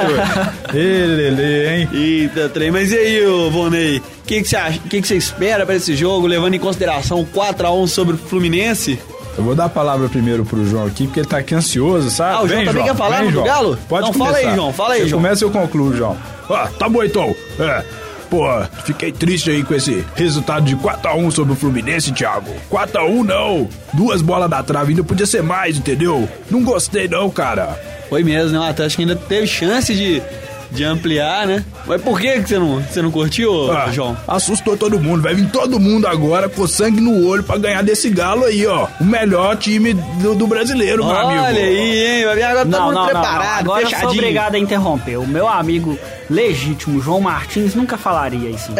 tu? 0.70 0.70
Ele, 0.76 1.68
hein? 1.68 1.88
Eita, 1.92 2.48
trem. 2.48 2.70
Mas 2.70 2.92
e 2.92 2.96
aí, 2.96 3.26
ô 3.26 3.50
Vonei? 3.50 3.98
O 3.98 4.02
que 4.26 4.44
você 4.44 4.56
que 4.88 5.02
que 5.02 5.08
você 5.08 5.16
espera 5.16 5.66
pra 5.66 5.74
esse 5.74 5.96
jogo, 5.96 6.26
levando 6.26 6.54
em 6.54 6.58
consideração 6.58 7.20
o 7.20 7.26
4x1 7.26 7.86
sobre 7.88 8.14
o 8.14 8.18
Fluminense? 8.18 8.98
Eu 9.38 9.44
vou 9.44 9.54
dar 9.54 9.66
a 9.66 9.68
palavra 9.68 10.08
primeiro 10.08 10.44
pro 10.44 10.64
João 10.66 10.86
aqui, 10.86 11.06
porque 11.06 11.20
ele 11.20 11.28
tá 11.28 11.38
aqui 11.38 11.54
ansioso, 11.54 12.10
sabe? 12.10 12.34
Ah, 12.34 12.42
o 12.42 12.48
João 12.48 12.58
Vem, 12.60 12.66
também 12.68 12.84
quer 12.84 12.96
falar 12.96 13.18
Vem, 13.18 13.26
do 13.26 13.32
João. 13.32 13.46
Galo? 13.46 13.78
Pode 13.88 14.08
Então 14.08 14.20
começar. 14.20 14.34
fala 14.38 14.50
aí, 14.50 14.54
João, 14.56 14.72
fala 14.72 14.94
aí, 14.94 15.00
Você 15.02 15.08
João. 15.08 15.22
começa 15.22 15.44
e 15.44 15.46
eu 15.46 15.50
concluo, 15.50 15.96
João. 15.96 16.16
Ah, 16.50 16.68
tá 16.78 16.88
bom 16.88 17.02
então. 17.02 17.34
É. 17.58 17.84
Pô, 18.28 18.44
fiquei 18.84 19.10
triste 19.10 19.50
aí 19.50 19.64
com 19.64 19.74
esse 19.74 20.04
resultado 20.14 20.64
de 20.64 20.76
4x1 20.76 21.30
sobre 21.32 21.52
o 21.52 21.56
Fluminense, 21.56 22.12
Thiago. 22.12 22.50
4x1 22.70 23.24
não. 23.24 23.68
Duas 23.92 24.22
bolas 24.22 24.48
da 24.50 24.62
trave 24.62 24.90
ainda 24.90 25.02
podia 25.02 25.26
ser 25.26 25.42
mais, 25.42 25.76
entendeu? 25.78 26.28
Não 26.50 26.62
gostei 26.62 27.08
não, 27.08 27.28
cara. 27.30 27.76
Foi 28.08 28.22
mesmo, 28.22 28.52
né? 28.52 28.58
O 28.66 28.70
Atlético 28.70 29.02
ainda 29.02 29.16
teve 29.16 29.46
chance 29.46 29.92
de, 29.94 30.22
de 30.70 30.84
ampliar, 30.84 31.46
né? 31.46 31.64
Mas 31.86 32.00
por 32.02 32.20
que 32.20 32.40
que 32.40 32.48
você 32.48 32.58
não, 32.58 32.80
você 32.80 33.02
não 33.02 33.10
curtiu, 33.10 33.72
Ah, 33.72 33.90
João? 33.92 34.16
Assustou 34.28 34.76
todo 34.76 34.98
mundo. 35.00 35.22
Vai 35.22 35.34
vir 35.34 35.48
todo 35.50 35.80
mundo 35.80 36.06
agora 36.06 36.48
com 36.48 36.66
sangue 36.66 37.00
no 37.00 37.26
olho 37.26 37.42
pra 37.42 37.58
ganhar 37.58 37.82
desse 37.82 38.08
galo 38.10 38.44
aí, 38.44 38.66
ó. 38.66 38.86
O 39.00 39.04
melhor 39.04 39.56
time 39.56 39.94
do, 39.94 40.34
do 40.34 40.46
brasileiro, 40.46 41.04
meu 41.04 41.16
amigo. 41.16 41.42
Olha 41.42 41.60
aí, 41.60 42.06
hein? 42.18 42.24
Vai 42.26 42.34
vir 42.36 42.42
agora 42.44 42.66
todo 42.66 42.80
mundo 42.82 42.92
não, 42.92 42.92
não, 42.92 43.00
não. 43.02 43.06
preparado, 43.06 43.60
Agora 43.60 43.82
eu 43.82 43.90
sou 43.90 44.10
obrigado 44.10 44.54
a 44.54 44.58
interromper. 44.58 45.16
O 45.18 45.26
meu 45.26 45.48
amigo 45.48 45.98
legítimo, 46.30 47.00
João 47.02 47.20
Martins, 47.20 47.74
nunca 47.74 47.98
falaria 47.98 48.48
isso. 48.48 48.72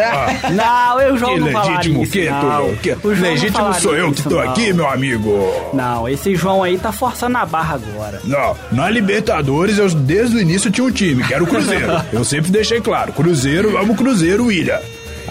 Não, 0.53 1.01
eu, 1.01 1.17
João, 1.17 1.33
Que 1.33 1.39
não 1.41 1.51
falaria 1.51 1.77
legítimo 1.77 2.03
isso, 2.03 2.11
que, 2.13 2.29
não. 2.29 2.39
Túlio? 2.39 2.77
Que 2.77 2.91
O 2.91 2.95
João 3.01 3.15
não 3.15 3.21
legítimo 3.21 3.57
falaria 3.57 3.81
sou 3.81 3.95
eu 3.95 4.11
que 4.11 4.19
isso, 4.19 4.29
tô 4.29 4.35
não. 4.35 4.49
aqui, 4.49 4.73
meu 4.73 4.87
amigo. 4.87 5.69
Não, 5.73 6.07
esse 6.07 6.35
João 6.35 6.63
aí 6.63 6.77
tá 6.77 6.91
forçando 6.91 7.37
a 7.37 7.45
barra 7.45 7.75
agora. 7.75 8.21
Não, 8.23 8.55
na 8.71 8.89
Libertadores 8.89 9.77
eu 9.77 9.89
desde 9.89 10.37
o 10.37 10.39
início 10.39 10.71
tinha 10.71 10.85
um 10.85 10.91
time, 10.91 11.23
que 11.23 11.33
era 11.33 11.43
o 11.43 11.47
Cruzeiro. 11.47 11.91
eu 12.13 12.23
sempre 12.23 12.49
deixei 12.51 12.79
claro, 12.79 13.11
Cruzeiro, 13.11 13.77
amo 13.77 13.95
Cruzeiro, 13.95 14.45
William. 14.45 14.79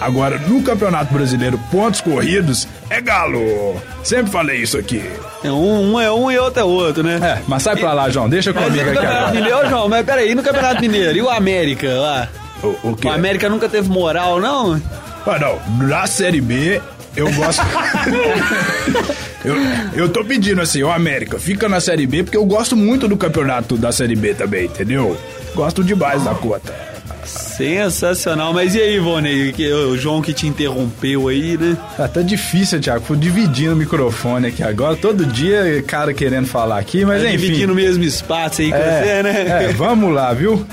Agora, 0.01 0.39
no 0.39 0.63
Campeonato 0.63 1.13
Brasileiro, 1.13 1.59
pontos 1.69 2.01
corridos 2.01 2.67
é 2.89 2.99
galo. 2.99 3.79
Sempre 4.03 4.31
falei 4.31 4.57
isso 4.57 4.75
aqui. 4.75 5.03
É 5.43 5.51
um, 5.51 5.93
um 5.93 5.99
é 5.99 6.11
um 6.11 6.31
e 6.31 6.39
outro 6.39 6.59
é 6.59 6.63
outro, 6.63 7.03
né? 7.03 7.19
É, 7.21 7.41
mas 7.47 7.61
sai 7.61 7.75
pra 7.75 7.93
lá, 7.93 8.09
João. 8.09 8.27
Deixa 8.27 8.51
comigo 8.51 8.73
aqui 8.73 8.95
Campeonato 8.95 9.15
agora. 9.15 9.31
Mineiro, 9.31 9.69
João, 9.69 9.87
mas 9.87 10.03
peraí, 10.03 10.33
no 10.33 10.41
Campeonato 10.41 10.81
Mineiro, 10.81 11.17
e 11.17 11.21
o 11.21 11.29
América 11.29 11.87
lá? 11.87 12.27
O, 12.63 12.89
o 12.89 12.95
quê? 12.95 13.07
O 13.07 13.11
América 13.11 13.47
nunca 13.47 13.69
teve 13.69 13.87
moral, 13.89 14.39
não? 14.39 14.81
Ah, 15.27 15.37
não, 15.37 15.87
na 15.87 16.07
Série 16.07 16.41
B 16.41 16.81
eu 17.15 17.31
gosto. 17.33 17.61
eu, 19.45 19.55
eu 19.93 20.09
tô 20.09 20.25
pedindo 20.25 20.61
assim, 20.61 20.81
o 20.81 20.89
América, 20.89 21.37
fica 21.37 21.69
na 21.69 21.79
Série 21.79 22.07
B 22.07 22.23
porque 22.23 22.37
eu 22.37 22.45
gosto 22.45 22.75
muito 22.75 23.07
do 23.07 23.15
campeonato 23.15 23.77
da 23.77 23.91
Série 23.91 24.15
B 24.15 24.33
também, 24.33 24.65
entendeu? 24.65 25.15
Gosto 25.53 25.83
demais 25.83 26.23
da 26.23 26.33
conta. 26.33 26.90
Sensacional. 27.25 28.53
Mas 28.53 28.75
e 28.75 28.81
aí, 28.81 28.95
Ivone? 28.95 29.53
Que, 29.53 29.71
o 29.71 29.97
João 29.97 30.21
que 30.21 30.33
te 30.33 30.47
interrompeu 30.47 31.27
aí, 31.27 31.57
né? 31.57 31.77
Tá, 31.97 32.07
tá 32.07 32.21
difícil, 32.21 32.79
Thiago. 32.79 33.05
Fui 33.05 33.17
dividindo 33.17 33.73
o 33.73 33.75
microfone 33.75 34.47
aqui 34.47 34.63
agora. 34.63 34.95
Todo 34.95 35.25
dia, 35.25 35.81
cara 35.83 36.13
querendo 36.13 36.47
falar 36.47 36.79
aqui, 36.79 37.05
mas 37.05 37.21
Tá 37.21 37.29
enfim. 37.29 37.37
dividindo 37.45 37.73
o 37.73 37.75
mesmo 37.75 38.03
espaço 38.03 38.61
aí 38.61 38.69
com 38.69 38.75
É, 38.77 39.01
você, 39.03 39.23
né? 39.23 39.65
é, 39.65 39.67
vamos 39.73 40.13
lá, 40.13 40.33
viu? 40.33 40.65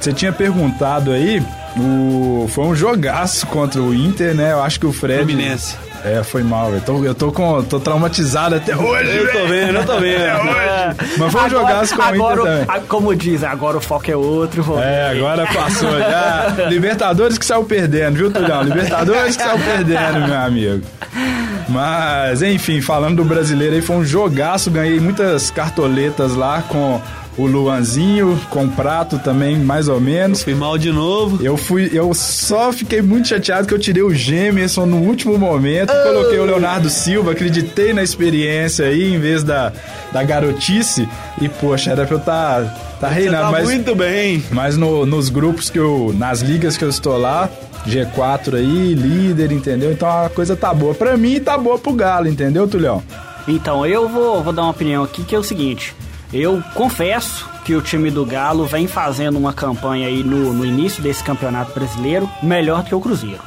Você 0.00 0.12
tinha 0.12 0.32
perguntado 0.32 1.12
aí, 1.12 1.40
o... 1.76 2.46
foi 2.48 2.64
um 2.64 2.74
jogaço 2.74 3.46
contra 3.46 3.80
o 3.80 3.94
Inter, 3.94 4.34
né? 4.34 4.52
Eu 4.52 4.62
acho 4.62 4.80
que 4.80 4.86
o 4.86 4.92
Fred. 4.92 5.18
Fluminense. 5.24 5.76
É, 6.04 6.22
foi 6.24 6.42
mal. 6.42 6.72
Eu 6.72 6.80
tô, 6.80 7.04
eu 7.04 7.14
tô, 7.14 7.30
com, 7.30 7.62
tô 7.62 7.78
traumatizado 7.78 8.56
até 8.56 8.76
hoje. 8.76 9.16
Eu 9.16 9.32
tô 9.32 9.46
vendo, 9.46 9.76
eu 9.78 9.86
tô 9.86 9.98
vendo. 10.00 10.22
É. 10.22 10.94
Mas 11.16 11.32
foi 11.32 11.42
um 11.44 11.48
jogaço 11.50 11.94
com 11.94 12.02
o 12.02 12.04
agora, 12.04 12.42
também. 12.42 12.64
a- 12.68 12.80
Como 12.80 13.14
diz, 13.14 13.44
agora 13.44 13.76
o 13.76 13.80
foco 13.80 14.10
é 14.10 14.16
outro. 14.16 14.62
Vou 14.62 14.80
É, 14.82 15.10
agora 15.10 15.46
passou 15.46 15.90
já. 15.98 16.66
Libertadores 16.68 17.38
que 17.38 17.46
saiu 17.46 17.64
perdendo, 17.64 18.16
viu, 18.16 18.32
Tulhão? 18.32 18.62
Libertadores 18.64 19.36
que 19.36 19.42
saiu 19.42 19.58
perdendo, 19.60 20.26
meu 20.26 20.38
amigo. 20.38 20.82
Mas, 21.68 22.42
enfim, 22.42 22.80
falando 22.80 23.16
do 23.16 23.24
brasileiro 23.24 23.74
aí, 23.76 23.80
foi 23.82 23.96
um 23.96 24.04
jogaço. 24.04 24.70
Ganhei 24.70 24.98
muitas 24.98 25.50
cartoletas 25.50 26.34
lá 26.34 26.62
com 26.68 27.00
o 27.38 27.46
Luanzinho 27.46 28.38
com 28.50 28.68
prato 28.68 29.18
também, 29.18 29.56
mais 29.58 29.88
ou 29.88 30.00
menos. 30.00 30.42
Fui 30.42 30.54
mal 30.54 30.76
de 30.76 30.92
novo. 30.92 31.42
Eu 31.42 31.56
fui, 31.56 31.90
eu 31.92 32.12
só 32.12 32.72
fiquei 32.72 33.00
muito 33.00 33.28
chateado 33.28 33.66
que 33.66 33.72
eu 33.72 33.78
tirei 33.78 34.02
o 34.02 34.12
Gemerson 34.14 34.84
no 34.86 34.98
último 34.98 35.38
momento, 35.38 35.90
Oh. 35.92 36.02
coloquei 36.12 36.38
o 36.38 36.44
Leonardo 36.44 36.90
Silva, 36.90 37.32
acreditei 37.32 37.92
na 37.94 38.02
experiência 38.02 38.86
aí 38.86 39.14
em 39.14 39.18
vez 39.18 39.42
da, 39.42 39.72
da 40.12 40.22
garotice 40.22 41.08
e 41.40 41.48
poxa, 41.48 41.90
era 41.90 42.04
pra 42.04 42.16
eu 42.16 42.20
estar 42.20 42.62
tá, 42.64 42.76
tá 43.00 43.08
reinando, 43.08 43.44
tá 43.44 43.50
mas 43.50 43.64
muito 43.64 43.94
bem. 43.94 44.44
mas 44.50 44.76
no- 44.76 45.06
nos 45.06 45.28
grupos 45.30 45.70
que 45.70 45.78
eu. 45.78 46.14
Nas 46.16 46.40
ligas 46.42 46.76
que 46.76 46.84
eu 46.84 46.88
estou 46.90 47.16
lá, 47.16 47.48
G4 47.86 48.56
aí, 48.56 48.94
líder, 48.94 49.50
entendeu? 49.52 49.90
Então 49.90 50.06
a 50.08 50.28
coisa 50.28 50.54
tá 50.54 50.72
boa. 50.74 50.94
Pra 50.94 51.16
mim 51.16 51.40
tá 51.40 51.56
boa 51.56 51.78
pro 51.78 51.92
Galo, 51.94 52.28
entendeu, 52.28 52.68
Tulhão? 52.68 53.02
Então, 53.48 53.84
eu 53.84 54.08
vou, 54.08 54.42
vou 54.42 54.52
dar 54.52 54.62
uma 54.62 54.70
opinião 54.70 55.02
aqui 55.02 55.24
que 55.24 55.34
é 55.34 55.38
o 55.38 55.42
seguinte. 55.42 55.94
Eu 56.32 56.62
confesso 56.74 57.48
que 57.64 57.74
o 57.74 57.82
time 57.82 58.10
do 58.10 58.24
Galo 58.24 58.64
vem 58.64 58.86
fazendo 58.86 59.38
uma 59.38 59.52
campanha 59.52 60.06
aí 60.06 60.22
no, 60.24 60.52
no 60.52 60.64
início 60.64 61.02
desse 61.02 61.22
campeonato 61.22 61.72
brasileiro 61.74 62.28
melhor 62.42 62.82
do 62.82 62.88
que 62.88 62.94
o 62.94 63.00
Cruzeiro. 63.00 63.42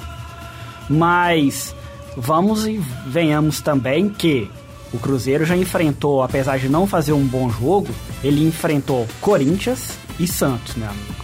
Mas 0.89 1.75
vamos 2.15 2.65
e 2.67 2.77
venhamos 3.07 3.59
também 3.61 4.09
que 4.09 4.49
o 4.93 4.99
Cruzeiro 4.99 5.45
já 5.45 5.57
enfrentou, 5.57 6.21
apesar 6.21 6.57
de 6.59 6.69
não 6.69 6.85
fazer 6.87 7.11
um 7.13 7.25
bom 7.25 7.49
jogo, 7.49 7.87
ele 8.23 8.45
enfrentou 8.47 9.07
Corinthians 9.19 9.97
e 10.19 10.27
Santos, 10.27 10.75
meu 10.75 10.87
amigo. 10.89 11.15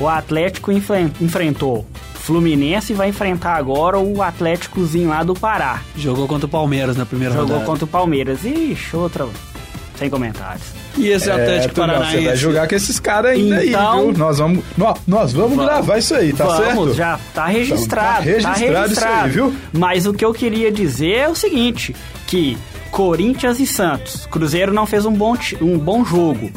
O 0.00 0.08
Atlético 0.08 0.72
enfren- 0.72 1.12
enfrentou 1.20 1.86
Fluminense 2.14 2.92
e 2.92 2.96
vai 2.96 3.08
enfrentar 3.08 3.54
agora 3.56 3.98
o 3.98 4.22
Atléticozinho 4.22 5.10
lá 5.10 5.22
do 5.22 5.34
Pará. 5.34 5.82
Jogou 5.96 6.26
contra 6.26 6.46
o 6.46 6.48
Palmeiras 6.48 6.96
na 6.96 7.04
primeira 7.04 7.34
Jogou 7.34 7.48
rodada. 7.48 7.66
contra 7.66 7.84
o 7.84 7.88
Palmeiras. 7.88 8.44
Ixi, 8.44 8.96
outra. 8.96 9.28
Sem 9.96 10.08
comentários. 10.08 10.81
E 10.96 11.08
esse 11.08 11.30
Atlético 11.30 11.74
Tulhão, 11.74 11.88
Paranaense? 11.88 12.18
Você 12.18 12.24
vai 12.26 12.36
jogar 12.36 12.68
com 12.68 12.74
esses 12.74 13.00
caras 13.00 13.32
ainda 13.32 13.64
Então- 13.64 13.92
aí, 13.92 14.04
viu? 14.06 14.18
Nós 14.18 14.38
vamos, 14.38 14.64
nó- 14.76 14.94
nós 15.06 15.32
vamos 15.32 15.56
gravar 15.64 15.98
isso 15.98 16.14
aí, 16.14 16.32
tá 16.32 16.44
Vamos, 16.44 16.64
certo? 16.66 16.94
já 16.94 17.18
tá 17.34 17.46
registrado. 17.46 18.16
Tá 18.16 18.20
registrado 18.52 18.92
isso 18.92 19.04
aí, 19.04 19.30
viu? 19.30 19.54
Mas 19.72 20.06
o 20.06 20.12
que 20.12 20.24
eu 20.24 20.32
queria 20.34 20.70
dizer 20.70 21.12
é 21.14 21.28
o 21.28 21.34
seguinte: 21.34 21.94
que 22.26 22.56
Corinthians 22.90 23.58
e 23.58 23.66
Santos, 23.66 24.26
Cruzeiro 24.26 24.72
não 24.72 24.84
fez 24.86 25.06
um 25.06 25.12
bom, 25.12 25.34
um 25.60 25.78
bom 25.78 26.04
jogo. 26.04 26.50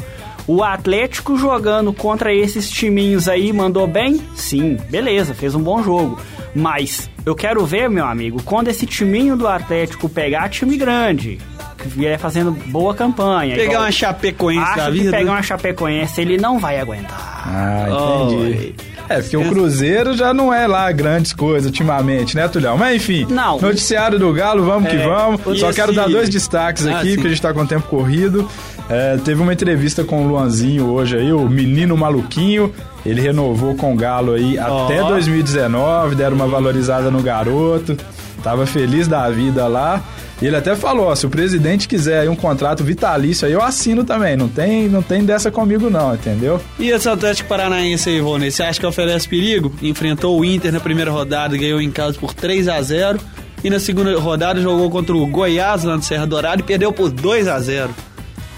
O 0.46 0.62
Atlético 0.62 1.36
jogando 1.36 1.92
contra 1.92 2.32
esses 2.32 2.70
timinhos 2.70 3.26
aí 3.28 3.52
mandou 3.52 3.86
bem? 3.86 4.20
Sim, 4.36 4.76
beleza, 4.90 5.34
fez 5.34 5.54
um 5.56 5.60
bom 5.62 5.82
jogo. 5.82 6.20
Mas 6.54 7.10
eu 7.24 7.34
quero 7.34 7.66
ver, 7.66 7.90
meu 7.90 8.04
amigo, 8.06 8.40
quando 8.44 8.68
esse 8.68 8.86
timinho 8.86 9.36
do 9.36 9.48
Atlético 9.48 10.08
pegar 10.08 10.48
time 10.48 10.76
grande, 10.76 11.38
que 11.76 11.88
vier 11.88 12.18
fazendo 12.18 12.50
boa 12.50 12.94
campanha. 12.94 13.54
Pegar 13.54 13.64
igual- 13.72 13.82
uma 13.84 13.92
Chapecoense 13.92 14.76
da 14.76 14.84
que 14.86 14.90
vida. 14.90 15.10
pegar 15.10 15.32
uma 15.32 15.42
Chapecoense, 15.42 16.20
ele 16.20 16.36
não 16.38 16.58
vai 16.58 16.78
aguentar. 16.80 17.42
Ah, 17.46 17.86
entendi. 17.88 18.36
Oi. 18.36 18.74
É, 19.08 19.20
porque 19.20 19.36
o 19.36 19.48
Cruzeiro 19.48 20.14
já 20.16 20.34
não 20.34 20.52
é 20.52 20.66
lá 20.66 20.90
grandes 20.90 21.32
coisas 21.32 21.66
ultimamente, 21.66 22.34
né, 22.34 22.48
Tulhão? 22.48 22.76
Mas 22.76 22.96
enfim, 22.96 23.24
Não. 23.30 23.60
noticiário 23.60 24.18
do 24.18 24.32
Galo, 24.32 24.64
vamos 24.64 24.90
que 24.90 24.96
É, 24.96 25.06
vamos. 25.06 25.40
e 25.46 25.60
Só 25.60 25.68
esse- 25.70 25.76
quero 25.80 25.92
dar 25.92 26.08
dois 26.08 26.28
destaques 26.28 26.84
Ah, 26.88 26.98
aqui, 26.98 27.10
sim. 27.10 27.14
porque 27.14 27.28
a 27.28 27.30
gente 27.30 27.42
tá 27.42 27.54
com 27.54 27.60
o 27.60 27.66
tempo 27.68 27.86
corrido. 27.86 28.48
É, 28.90 29.16
teve 29.24 29.40
uma 29.40 29.52
entrevista 29.52 30.02
com 30.02 30.24
o 30.24 30.28
Luanzinho 30.28 30.86
hoje 30.86 31.16
aí, 31.16 31.32
o 31.32 31.48
menino 31.48 31.96
maluquinho. 31.96 32.72
Ele 33.04 33.20
renovou 33.20 33.76
com 33.76 33.92
o 33.92 33.96
Galo 33.96 34.32
aí 34.32 34.58
até 34.58 35.00
Ó. 35.00 35.08
2019, 35.10 36.16
deram 36.16 36.34
uma 36.34 36.48
valorizada 36.48 37.08
no 37.08 37.22
garoto. 37.22 37.96
Tava 38.42 38.66
feliz 38.66 39.06
da 39.06 39.28
vida 39.30 39.68
lá. 39.68 40.02
E 40.40 40.46
ele 40.46 40.56
até 40.56 40.76
falou, 40.76 41.06
ó, 41.06 41.14
se 41.14 41.24
o 41.24 41.30
presidente 41.30 41.88
quiser 41.88 42.20
aí 42.20 42.28
um 42.28 42.36
contrato 42.36 42.84
vitalício 42.84 43.46
aí, 43.46 43.52
eu 43.52 43.62
assino 43.62 44.04
também. 44.04 44.36
Não 44.36 44.48
tem, 44.48 44.88
não 44.88 45.02
tem 45.02 45.24
dessa 45.24 45.50
comigo 45.50 45.88
não, 45.88 46.14
entendeu? 46.14 46.60
E 46.78 46.90
esse 46.90 47.08
Atlético 47.08 47.48
Paranaense 47.48 48.10
aí, 48.10 48.20
Rony, 48.20 48.50
você 48.50 48.62
acha 48.62 48.78
que 48.78 48.86
oferece 48.86 49.28
perigo? 49.28 49.72
Enfrentou 49.82 50.38
o 50.38 50.44
Inter 50.44 50.72
na 50.72 50.80
primeira 50.80 51.10
rodada, 51.10 51.56
ganhou 51.56 51.80
em 51.80 51.90
casa 51.90 52.18
por 52.18 52.34
3 52.34 52.68
a 52.68 52.82
0 52.82 53.18
E 53.64 53.70
na 53.70 53.80
segunda 53.80 54.18
rodada 54.18 54.60
jogou 54.60 54.90
contra 54.90 55.16
o 55.16 55.26
Goiás 55.26 55.84
lá 55.84 55.96
no 55.96 56.02
Serra 56.02 56.26
Dourada 56.26 56.60
e 56.60 56.64
perdeu 56.64 56.92
por 56.92 57.10
2 57.10 57.48
a 57.48 57.58
0 57.58 57.90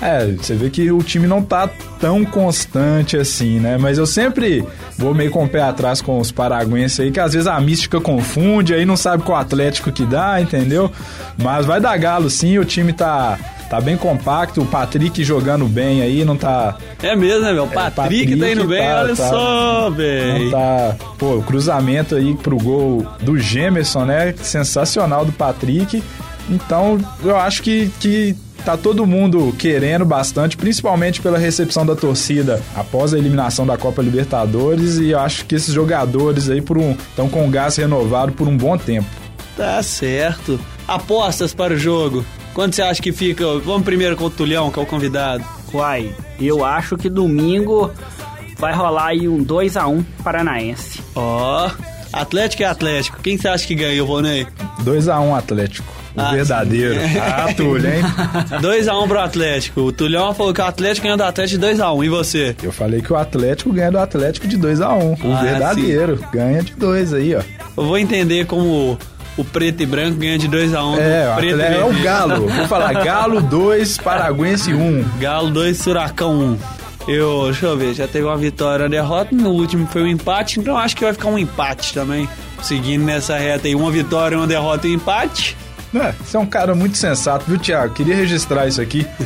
É, 0.00 0.26
você 0.26 0.54
vê 0.54 0.70
que 0.70 0.92
o 0.92 1.02
time 1.02 1.26
não 1.26 1.42
tá 1.42 1.68
tão 2.00 2.24
constante 2.24 3.16
assim, 3.16 3.58
né? 3.58 3.76
Mas 3.76 3.98
eu 3.98 4.06
sempre 4.06 4.64
vou 4.96 5.12
meio 5.12 5.30
com 5.30 5.44
o 5.44 5.48
pé 5.48 5.60
atrás 5.62 6.00
com 6.00 6.20
os 6.20 6.30
paraguenses 6.30 7.00
aí, 7.00 7.10
que 7.10 7.18
às 7.18 7.32
vezes 7.32 7.48
a 7.48 7.60
mística 7.60 8.00
confunde, 8.00 8.72
aí 8.74 8.86
não 8.86 8.96
sabe 8.96 9.24
qual 9.24 9.38
Atlético 9.38 9.90
que 9.90 10.04
dá, 10.06 10.40
entendeu? 10.40 10.90
Mas 11.36 11.66
vai 11.66 11.80
dar 11.80 11.96
galo 11.96 12.30
sim, 12.30 12.58
o 12.58 12.64
time 12.64 12.92
tá, 12.92 13.36
tá 13.68 13.80
bem 13.80 13.96
compacto, 13.96 14.62
o 14.62 14.66
Patrick 14.66 15.24
jogando 15.24 15.64
bem 15.66 16.00
aí, 16.00 16.24
não 16.24 16.36
tá. 16.36 16.76
É 17.02 17.16
mesmo, 17.16 17.40
né, 17.40 17.48
velho? 17.48 17.64
O 17.64 17.68
Patrick, 17.68 18.36
tá 18.36 18.50
indo 18.50 18.68
bem, 18.68 18.86
tá- 18.86 19.00
olha 19.00 19.16
tá- 19.16 19.28
só, 19.30 19.90
Não 19.90 19.96
velho. 19.96 20.50
tá. 20.52 20.96
Pô, 21.18 21.38
o 21.38 21.42
cruzamento 21.42 22.14
aí 22.14 22.34
pro 22.36 22.56
gol 22.56 23.04
do 23.20 23.36
Gemerson, 23.36 24.04
né? 24.04 24.32
Sensacional 24.40 25.24
do 25.24 25.32
Patrick. 25.32 26.00
Então, 26.48 26.98
eu 27.24 27.36
acho 27.36 27.62
que, 27.62 27.90
que 28.00 28.34
tá 28.64 28.76
todo 28.76 29.06
mundo 29.06 29.54
querendo 29.58 30.04
bastante, 30.04 30.56
principalmente 30.56 31.20
pela 31.20 31.38
recepção 31.38 31.86
da 31.86 31.96
torcida 31.96 32.62
após 32.74 33.14
a 33.14 33.18
eliminação 33.18 33.66
da 33.66 33.76
Copa 33.76 34.02
Libertadores. 34.02 34.98
E 34.98 35.10
eu 35.10 35.18
acho 35.18 35.44
que 35.46 35.54
esses 35.54 35.72
jogadores 35.72 36.50
aí 36.50 36.60
por 36.60 36.78
um 36.78 36.92
estão 36.92 37.28
com 37.28 37.46
o 37.46 37.50
gás 37.50 37.76
renovado 37.76 38.32
por 38.32 38.48
um 38.48 38.56
bom 38.56 38.76
tempo. 38.76 39.08
Tá 39.56 39.82
certo. 39.82 40.60
Apostas 40.86 41.52
para 41.52 41.74
o 41.74 41.78
jogo. 41.78 42.24
Quanto 42.54 42.74
você 42.74 42.82
acha 42.82 43.02
que 43.02 43.12
fica? 43.12 43.44
Vamos 43.60 43.82
primeiro 43.82 44.16
com 44.16 44.24
o 44.24 44.30
Tulhão, 44.30 44.70
que 44.70 44.78
é 44.78 44.82
o 44.82 44.86
convidado. 44.86 45.44
Uai, 45.72 46.14
eu 46.40 46.64
acho 46.64 46.96
que 46.96 47.08
domingo 47.10 47.90
vai 48.58 48.74
rolar 48.74 49.08
aí 49.08 49.28
um 49.28 49.44
2x1 49.44 50.04
paranaense. 50.24 51.00
Ó, 51.14 51.70
Atlético 52.12 52.62
é 52.62 52.66
Atlético. 52.66 53.20
Quem 53.22 53.36
você 53.36 53.48
acha 53.48 53.66
que 53.66 53.74
ganha, 53.74 54.02
Vonei? 54.02 54.46
2x1 54.82 55.36
Atlético. 55.36 55.92
O 56.18 56.20
Ah, 56.26 56.32
verdadeiro. 56.32 56.94
sim. 57.00 57.18
Ah, 57.18 57.54
Túlio, 57.56 57.86
hein? 57.88 58.02
2x1 58.60 59.08
pro 59.08 59.18
Atlético. 59.20 59.80
O 59.82 59.92
Tulhão 59.92 60.34
falou 60.34 60.52
que 60.52 60.60
o 60.60 60.64
Atlético 60.64 61.04
ganhou 61.04 61.16
do 61.16 61.24
Atlético 61.24 61.60
de 61.60 61.66
2x1. 61.66 62.04
E 62.04 62.08
você? 62.08 62.56
Eu 62.62 62.72
falei 62.72 63.00
que 63.00 63.12
o 63.12 63.16
Atlético 63.16 63.72
ganha 63.72 63.90
do 63.90 63.98
Atlético 63.98 64.46
de 64.48 64.58
2x1. 64.58 65.18
O 65.24 65.32
Ah, 65.32 65.42
verdadeiro. 65.42 66.18
Ganha 66.32 66.62
de 66.62 66.74
2 66.74 67.14
aí, 67.14 67.34
ó. 67.34 67.40
Eu 67.76 67.84
vou 67.86 67.96
entender 67.98 68.46
como 68.46 68.98
o 69.36 69.44
preto 69.44 69.82
e 69.82 69.86
branco 69.86 70.18
ganha 70.18 70.36
de 70.38 70.48
2x1. 70.48 70.98
É, 70.98 71.30
o 71.32 71.36
preto 71.36 71.60
é 71.60 71.64
o 71.84 71.86
vermelho. 71.88 72.02
Galo. 72.02 72.48
Vou 72.48 72.66
falar 72.66 72.92
Galo 72.94 73.40
2, 73.40 73.98
Paraguense 73.98 74.74
1. 74.74 75.04
Galo 75.20 75.50
2, 75.50 75.76
Suracão 75.78 76.34
1. 76.34 76.58
Eu, 77.06 77.44
deixa 77.46 77.66
eu 77.66 77.76
ver, 77.76 77.94
já 77.94 78.06
teve 78.06 78.26
uma 78.26 78.36
vitória 78.36 78.82
uma 78.84 78.88
derrota. 78.90 79.34
No 79.34 79.50
último 79.50 79.86
foi 79.86 80.02
um 80.02 80.06
empate, 80.06 80.60
então 80.60 80.76
acho 80.76 80.94
que 80.94 81.04
vai 81.04 81.12
ficar 81.12 81.28
um 81.28 81.38
empate 81.38 81.94
também. 81.94 82.28
Seguindo 82.62 83.04
nessa 83.04 83.38
reta 83.38 83.66
aí, 83.68 83.74
uma 83.74 83.90
vitória, 83.90 84.36
uma 84.36 84.46
derrota 84.46 84.86
e 84.86 84.90
um 84.90 84.94
empate. 84.94 85.56
É, 86.00 86.14
você 86.24 86.36
é 86.36 86.40
um 86.40 86.46
cara 86.46 86.74
muito 86.74 86.96
sensato, 86.96 87.44
viu, 87.46 87.58
Thiago? 87.58 87.94
Queria 87.94 88.16
registrar 88.16 88.66
isso 88.66 88.80
aqui. 88.80 89.06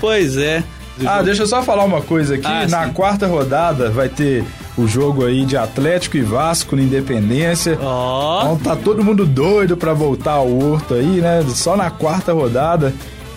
Pois 0.00 0.36
é. 0.36 0.62
Ah, 1.06 1.22
deixa 1.22 1.42
eu 1.42 1.46
só 1.46 1.62
falar 1.62 1.84
uma 1.84 2.02
coisa 2.02 2.34
aqui. 2.34 2.46
Ah, 2.46 2.66
Na 2.68 2.86
sim. 2.86 2.92
quarta 2.92 3.26
rodada 3.26 3.90
vai 3.90 4.08
ter 4.08 4.44
o 4.76 4.86
jogo 4.86 5.24
aí 5.24 5.44
de 5.46 5.56
Atlético 5.56 6.16
e 6.16 6.20
Vasco 6.22 6.76
na 6.76 6.82
Independência. 6.82 7.78
Ó, 7.80 8.42
Então 8.42 8.56
tá 8.58 8.76
todo 8.76 9.02
mundo 9.02 9.24
doido 9.24 9.76
pra 9.76 9.94
voltar 9.94 10.32
ao 10.32 10.50
Horto 10.52 10.94
aí, 10.94 11.20
né? 11.20 11.42
Só 11.48 11.76
na 11.76 11.90
quarta 11.90 12.32
rodada. 12.32 12.92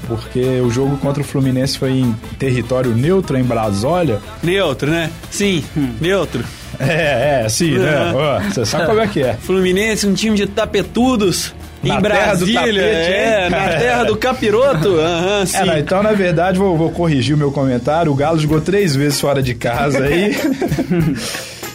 Porque 0.07 0.59
o 0.59 0.69
jogo 0.69 0.97
contra 0.97 1.21
o 1.21 1.25
Fluminense 1.25 1.77
foi 1.77 1.91
em 1.91 2.13
território 2.37 2.91
neutro, 2.91 3.37
em 3.37 3.43
Brasólia. 3.43 4.19
neutro, 4.43 4.91
né? 4.91 5.09
Sim, 5.31 5.63
neutro. 6.01 6.43
É, 6.79 7.43
é, 7.45 7.49
sim, 7.49 7.77
né? 7.77 8.13
Você 8.49 8.65
sabe 8.65 8.85
como 8.87 8.99
é 8.99 9.07
que 9.07 9.21
é. 9.21 9.33
Fluminense, 9.41 10.07
um 10.07 10.13
time 10.13 10.35
de 10.35 10.47
tapetudos. 10.47 11.53
Na 11.81 11.97
em 11.97 12.01
Brasília, 12.01 12.61
tapete, 12.61 12.79
é, 12.79 13.49
na 13.49 13.67
terra 13.77 14.03
do 14.05 14.15
capiroto. 14.15 14.99
Aham, 14.99 15.45
sim. 15.45 15.57
É, 15.57 15.65
não, 15.65 15.77
então, 15.77 16.01
na 16.01 16.13
verdade, 16.13 16.57
vou, 16.57 16.77
vou 16.77 16.91
corrigir 16.91 17.35
o 17.35 17.37
meu 17.37 17.51
comentário. 17.51 18.09
O 18.09 18.15
Galo 18.15 18.39
jogou 18.39 18.61
três 18.61 18.95
vezes 18.95 19.19
fora 19.19 19.43
de 19.43 19.53
casa 19.53 20.01
aí. 20.01 20.33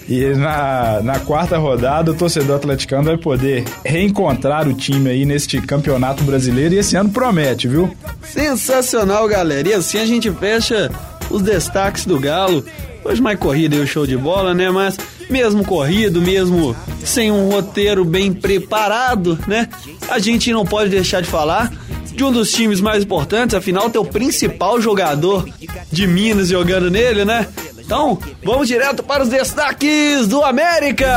e 0.09 0.25
na, 0.35 1.01
na 1.03 1.19
quarta 1.21 1.59
rodada, 1.59 2.11
o 2.13 2.15
torcedor 2.15 2.57
atleticano 2.57 3.05
vai 3.05 3.19
poder 3.19 3.65
reencontrar 3.85 4.67
o 4.67 4.73
time 4.73 5.11
aí 5.11 5.27
neste 5.27 5.61
campeonato 5.61 6.25
brasileiro. 6.25 6.75
E 6.75 6.79
esse 6.79 6.97
ano 6.97 7.11
promete, 7.11 7.69
viu? 7.69 7.95
Sensacional, 8.23 9.29
galera. 9.29 9.69
E 9.69 9.75
assim 9.75 9.99
a 9.99 10.07
gente 10.07 10.31
fecha 10.33 10.91
os 11.31 11.43
destaques 11.43 12.07
do 12.07 12.19
Galo. 12.19 12.65
Hoje 13.09 13.23
mais 13.23 13.39
corrida 13.39 13.75
e 13.75 13.81
o 13.81 13.87
show 13.87 14.07
de 14.07 14.19
bola, 14.19 14.53
né? 14.53 14.71
Mas 14.71 14.99
mesmo 15.31 15.65
corrido, 15.65 16.21
mesmo 16.21 16.77
sem 17.03 17.33
um 17.33 17.49
roteiro 17.49 18.05
bem 18.05 18.35
preparado, 18.35 19.39
né? 19.47 19.67
A 20.11 20.19
gente 20.19 20.53
não 20.53 20.67
pode 20.67 20.91
deixar 20.91 21.23
de 21.23 21.29
falar 21.29 21.73
de 22.05 22.23
um 22.23 22.31
dos 22.31 22.53
times 22.53 22.83
mais 22.83 23.05
importantes, 23.05 23.55
afinal, 23.55 23.89
teu 23.89 24.05
principal 24.05 24.79
jogador 24.79 25.49
de 25.91 26.07
Minas 26.07 26.49
jogando 26.49 26.91
nele, 26.91 27.25
né? 27.25 27.47
Então, 27.79 28.19
vamos 28.45 28.69
direto 28.69 29.03
para 29.03 29.23
os 29.23 29.31
destaques 29.31 30.27
do 30.27 30.43
América! 30.45 31.09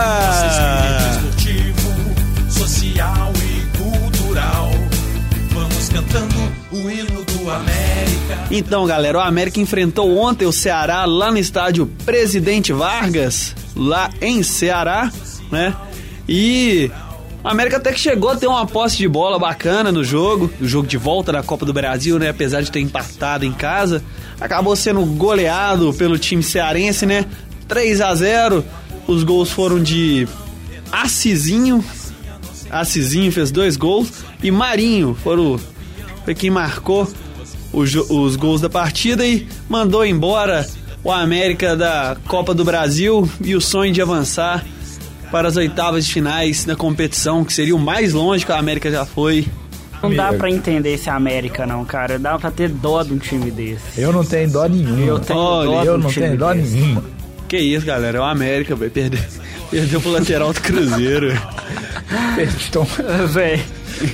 Então, 8.53 8.85
galera, 8.85 9.17
o 9.17 9.21
América 9.21 9.61
enfrentou 9.61 10.17
ontem 10.17 10.45
o 10.45 10.51
Ceará 10.51 11.05
lá 11.05 11.31
no 11.31 11.37
estádio 11.37 11.89
Presidente 12.03 12.73
Vargas, 12.73 13.55
lá 13.73 14.09
em 14.21 14.43
Ceará, 14.43 15.09
né? 15.49 15.73
E 16.27 16.91
o 17.41 17.47
América 17.47 17.77
até 17.77 17.93
que 17.93 17.99
chegou 17.99 18.29
a 18.29 18.35
ter 18.35 18.47
uma 18.47 18.67
posse 18.67 18.97
de 18.97 19.07
bola 19.07 19.39
bacana 19.39 19.89
no 19.89 20.03
jogo, 20.03 20.51
o 20.59 20.67
jogo 20.67 20.85
de 20.85 20.97
volta 20.97 21.31
da 21.31 21.41
Copa 21.41 21.65
do 21.65 21.71
Brasil, 21.71 22.19
né? 22.19 22.27
Apesar 22.27 22.59
de 22.59 22.69
ter 22.69 22.81
empatado 22.81 23.45
em 23.45 23.53
casa, 23.53 24.03
acabou 24.37 24.75
sendo 24.75 25.05
goleado 25.05 25.93
pelo 25.93 26.19
time 26.19 26.43
cearense, 26.43 27.05
né? 27.05 27.25
3 27.69 28.01
a 28.01 28.13
0. 28.13 28.65
Os 29.07 29.23
gols 29.23 29.49
foram 29.49 29.81
de 29.81 30.27
Assisinho, 30.91 31.81
Assisinho 32.69 33.31
fez 33.31 33.49
dois 33.49 33.77
gols 33.77 34.11
e 34.43 34.51
Marinho 34.51 35.17
foram 35.23 35.57
foi 36.25 36.35
quem 36.35 36.49
marcou 36.49 37.07
os, 37.73 37.93
os 37.95 38.35
gols 38.35 38.61
da 38.61 38.69
partida 38.69 39.25
e 39.25 39.47
mandou 39.69 40.05
embora 40.05 40.65
o 41.03 41.11
América 41.11 41.75
da 41.75 42.15
Copa 42.27 42.53
do 42.53 42.63
Brasil 42.63 43.29
e 43.43 43.55
o 43.55 43.61
sonho 43.61 43.91
de 43.91 44.01
avançar 44.01 44.63
para 45.31 45.47
as 45.47 45.55
oitavas 45.55 46.05
de 46.05 46.13
finais 46.13 46.65
da 46.65 46.75
competição, 46.75 47.43
que 47.45 47.53
seria 47.53 47.75
o 47.75 47.79
mais 47.79 48.13
longe 48.13 48.45
que 48.45 48.51
a 48.51 48.57
América 48.59 48.91
já 48.91 49.05
foi. 49.05 49.47
Não 50.03 50.13
dá 50.15 50.33
pra 50.33 50.49
entender 50.49 50.95
esse 50.95 51.09
América, 51.09 51.65
não, 51.65 51.85
cara. 51.85 52.17
Dá 52.19 52.37
pra 52.37 52.49
ter 52.51 52.69
dó 52.69 53.01
de 53.03 53.13
um 53.13 53.17
time 53.19 53.49
desse. 53.51 54.01
Eu 54.01 54.11
não 54.11 54.23
tenho 54.25 54.49
dó 54.49 54.67
nenhuma. 54.67 54.99
Eu 55.05 55.19
tenho 55.19 55.39
Olha, 55.39 55.69
dó 55.69 55.83
eu 55.83 55.93
um 55.95 55.97
não 55.99 56.11
tenho 56.11 56.37
dó 56.37 56.53
desse. 56.53 56.73
nenhuma. 56.75 57.03
Que 57.47 57.57
isso, 57.59 57.85
galera, 57.85 58.17
é 58.17 58.21
o 58.21 58.23
América, 58.23 58.75
vai 58.75 58.89
perder. 58.89 59.23
Perdeu 59.69 60.01
pro 60.01 60.11
lateral 60.11 60.51
do 60.53 60.59
Cruzeiro. 60.61 61.31
Então, 62.67 62.85
Véi. 63.31 63.63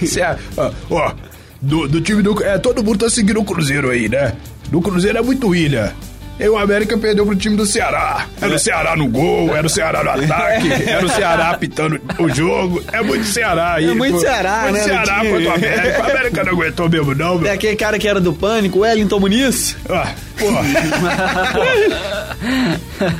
Cê- 0.06 0.22
ó, 0.58 0.72
ó, 0.91 1.13
do, 1.62 1.88
do 1.88 2.02
time 2.02 2.22
do. 2.22 2.43
É, 2.43 2.58
todo 2.58 2.84
mundo 2.84 3.00
tá 3.00 3.10
seguindo 3.10 3.39
o 3.39 3.46
Cruzeiro 3.46 3.89
aí, 3.89 4.08
né? 4.10 4.34
Do 4.70 4.82
Cruzeiro 4.82 5.17
é 5.17 5.22
muito 5.22 5.56
ilha. 5.56 5.93
E 6.39 6.48
o 6.48 6.56
América 6.56 6.96
perdeu 6.98 7.26
pro 7.26 7.36
time 7.36 7.56
do 7.56 7.65
Ceará. 7.65 8.28
Era 8.39 8.56
o 8.56 8.60
Ceará 8.60 8.96
no 8.96 9.08
gol, 9.08 9.56
era 9.56 9.65
o 9.65 9.70
Ceará 9.70 10.04
no 10.04 10.12
ataque, 10.12 10.72
era 10.88 11.04
o 11.04 11.10
Ceará 11.10 11.50
apitando 11.50 12.00
o 12.20 12.30
jogo. 12.30 12.84
É 12.91 13.02
muito 13.02 13.26
Ceará 13.26 13.74
aí. 13.74 13.89
É 13.89 13.93
muito 13.96 14.13
pô. 14.13 14.20
Ceará, 14.20 14.62
muito 14.70 14.74
né, 14.74 14.80
no 14.80 14.86
Ceará 14.86 15.15
contra 15.26 15.50
o 15.50 15.54
América. 15.54 16.00
O 16.00 16.04
América 16.04 16.43
não 16.43 16.54
aguentou 16.54 16.89
mesmo, 16.89 17.15
não, 17.15 17.39
meu. 17.39 17.52
aquele 17.52 17.76
cara 17.76 17.98
que 17.98 18.08
era 18.08 18.22
do 18.22 18.34
Pânico, 18.34 18.80
Wellington 18.80 19.20
Muniz. 19.20 19.76
Ah, 19.89 20.13
porra. 20.38 20.62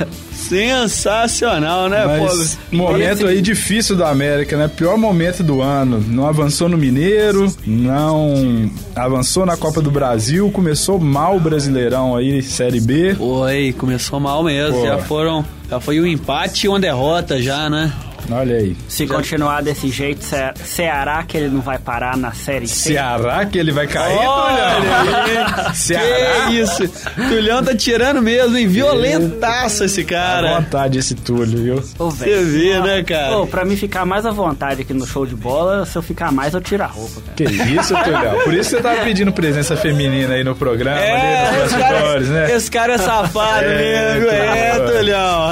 Sensacional, 0.48 1.88
né, 1.88 2.04
Mas 2.06 2.58
pô? 2.70 2.76
momento 2.76 3.26
aí 3.26 3.40
difícil 3.42 3.96
do 3.96 4.04
América, 4.04 4.56
né? 4.56 4.68
Pior 4.68 4.96
momento 4.96 5.42
do 5.42 5.60
ano. 5.60 6.02
Não 6.08 6.26
avançou 6.26 6.68
no 6.68 6.76
Mineiro, 6.78 7.52
não 7.66 8.70
avançou 8.94 9.44
na 9.44 9.56
Copa 9.56 9.80
do 9.80 9.90
Brasil, 9.90 10.50
começou 10.50 10.98
mal 10.98 11.36
o 11.36 11.40
Brasileirão 11.40 12.16
aí, 12.16 12.42
Série 12.42 12.80
B. 12.80 13.16
Oi, 13.18 13.74
começou 13.76 14.18
mal 14.18 14.42
mesmo. 14.42 14.78
Pô. 14.80 14.86
Já 14.86 14.98
foram. 14.98 15.44
Já 15.70 15.78
foi 15.78 16.00
um 16.00 16.06
empate 16.06 16.66
e 16.66 16.68
uma 16.68 16.80
derrota 16.80 17.40
já, 17.42 17.68
né? 17.68 17.92
Olha 18.30 18.56
aí. 18.56 18.76
Se 18.88 19.06
continuar 19.06 19.62
desse 19.62 19.88
jeito, 19.88 20.24
Ce- 20.24 20.36
Ceará 20.64 21.22
que 21.22 21.36
ele 21.36 21.48
não 21.48 21.60
vai 21.60 21.78
parar 21.78 22.16
na 22.16 22.32
Série 22.32 22.66
C. 22.68 22.90
Ceará 22.90 23.44
que 23.46 23.58
ele 23.58 23.72
vai 23.72 23.86
cair, 23.86 24.16
Olha 24.18 24.74
Tulhão? 24.74 25.66
aí. 25.68 25.74
Ceará. 25.76 26.46
Que 26.48 26.54
isso? 26.60 26.88
Tulhão 27.28 27.62
tá 27.62 27.74
tirando 27.74 28.20
mesmo, 28.20 28.56
hein? 28.56 28.66
Violentaço 28.68 29.84
esse 29.84 30.02
À 30.02 30.04
cara. 30.04 30.54
vontade 30.60 30.98
esse 30.98 31.14
Túlio, 31.14 31.58
viu? 31.62 31.82
Ô, 31.98 32.10
Você 32.10 32.42
vê, 32.44 32.78
né, 32.80 33.02
cara? 33.02 33.38
Ô, 33.38 33.46
pra 33.46 33.64
mim 33.64 33.76
ficar 33.76 34.04
mais 34.04 34.26
à 34.26 34.30
vontade 34.30 34.82
aqui 34.82 34.92
no 34.92 35.06
show 35.06 35.24
de 35.26 35.34
bola, 35.34 35.84
se 35.86 35.96
eu 35.96 36.02
ficar 36.02 36.30
mais, 36.32 36.54
eu 36.54 36.60
tiro 36.60 36.82
a 36.82 36.86
roupa, 36.86 37.20
cara. 37.20 37.34
Que 37.36 37.44
isso, 37.44 37.94
Tulhão? 38.02 38.38
Por 38.44 38.54
isso 38.54 38.70
você 38.70 38.80
tava 38.82 39.00
pedindo 39.04 39.32
presença 39.32 39.76
feminina 39.76 40.34
aí 40.34 40.44
no 40.44 40.54
programa, 40.54 40.98
ali 40.98 41.06
É, 41.08 41.52
nos 41.52 41.64
esse 41.72 41.78
cara, 41.78 41.92
bastidores, 41.94 42.28
né? 42.28 42.52
esse 42.56 42.70
cara 42.70 42.92
é 42.94 42.98
safado 42.98 43.64
É, 43.64 44.14
mesmo. 44.14 44.28
É. 44.30 44.78
Tulhão. 44.98 45.48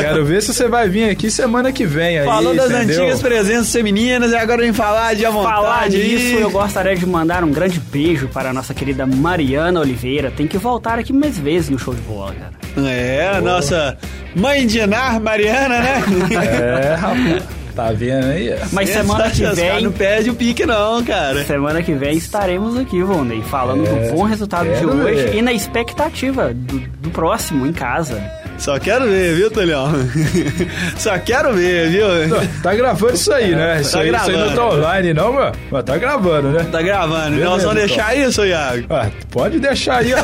Quero 0.00 0.24
ver 0.24 0.42
se 0.42 0.52
você 0.54 0.68
vai 0.68 0.88
vir 0.88 1.10
aqui 1.10 1.30
semana 1.30 1.72
que 1.72 1.84
vem 1.86 2.03
aí, 2.04 2.24
Falou 2.24 2.54
das 2.54 2.70
entendeu? 2.70 3.00
antigas 3.02 3.20
presenças 3.22 3.72
femininas 3.72 4.32
e 4.32 4.36
agora 4.36 4.62
vem 4.62 4.72
falar 4.72 5.14
de 5.14 5.24
à 5.26 5.30
vontade. 5.30 5.54
Falar 5.54 5.88
nisso, 5.88 6.36
aí. 6.36 6.40
eu 6.40 6.50
gostaria 6.50 6.96
de 6.96 7.06
mandar 7.06 7.42
um 7.44 7.50
grande 7.50 7.78
beijo 7.80 8.28
para 8.28 8.50
a 8.50 8.52
nossa 8.52 8.72
querida 8.74 9.06
Mariana 9.06 9.80
Oliveira. 9.80 10.30
Tem 10.30 10.46
que 10.46 10.58
voltar 10.58 10.98
aqui 10.98 11.12
mais 11.12 11.38
vezes 11.38 11.70
no 11.70 11.78
show 11.78 11.94
de 11.94 12.00
bola, 12.02 12.34
cara. 12.34 12.88
É, 12.88 13.40
nossa 13.40 13.96
mãe 14.34 14.66
de 14.66 14.84
Nar, 14.86 15.20
Mariana, 15.20 15.80
né? 15.80 16.02
É, 16.32 16.94
rapaz. 16.94 17.42
Tá 17.74 17.90
vendo 17.90 18.26
aí? 18.26 18.54
Mas 18.70 18.88
semana 18.90 19.28
que 19.30 19.44
vem, 19.46 19.82
Não 19.82 19.90
perde 19.90 20.30
o 20.30 20.34
pique, 20.34 20.64
não, 20.64 21.02
cara. 21.02 21.42
semana 21.44 21.82
que 21.82 21.92
vem 21.92 22.16
estaremos 22.16 22.78
aqui, 22.78 23.02
Vondei, 23.02 23.42
falando 23.42 23.84
É, 23.84 24.10
do 24.10 24.14
bom 24.14 24.22
resultado 24.22 24.68
de 24.78 24.86
hoje 24.86 25.22
ver. 25.24 25.34
e 25.34 25.42
na 25.42 25.52
expectativa 25.52 26.54
do, 26.54 26.78
do 27.00 27.10
próximo 27.10 27.66
em 27.66 27.72
casa. 27.72 28.22
Só 28.58 28.78
quero 28.78 29.06
ver, 29.06 29.34
viu, 29.34 29.50
Tulhão? 29.50 29.92
Só 30.96 31.18
quero 31.18 31.52
ver, 31.52 31.90
viu? 31.90 32.06
Tá 32.62 32.74
gravando 32.74 33.14
isso 33.14 33.32
aí, 33.32 33.54
né? 33.54 33.80
Isso, 33.80 33.92
Tá 33.92 34.00
aí, 34.00 34.08
isso 34.10 34.16
aí 34.16 34.32
não 34.32 34.38
gravando. 34.46 34.54
tá 34.56 34.66
online, 34.68 35.14
não, 35.14 35.32
mano? 35.32 35.52
Mas 35.70 35.84
tá 35.84 35.98
gravando, 35.98 36.48
né? 36.50 36.66
Tá 36.70 36.80
gravando. 36.82 37.30
Beleza, 37.30 37.44
Nós 37.50 37.62
vamos 37.64 37.76
então. 37.82 37.86
deixar 37.96 38.16
isso, 38.16 38.44
Iago. 38.44 38.86
Ah, 38.90 39.08
pode 39.30 39.58
deixar 39.58 39.98
aí, 39.98 40.14
ó. 40.14 40.18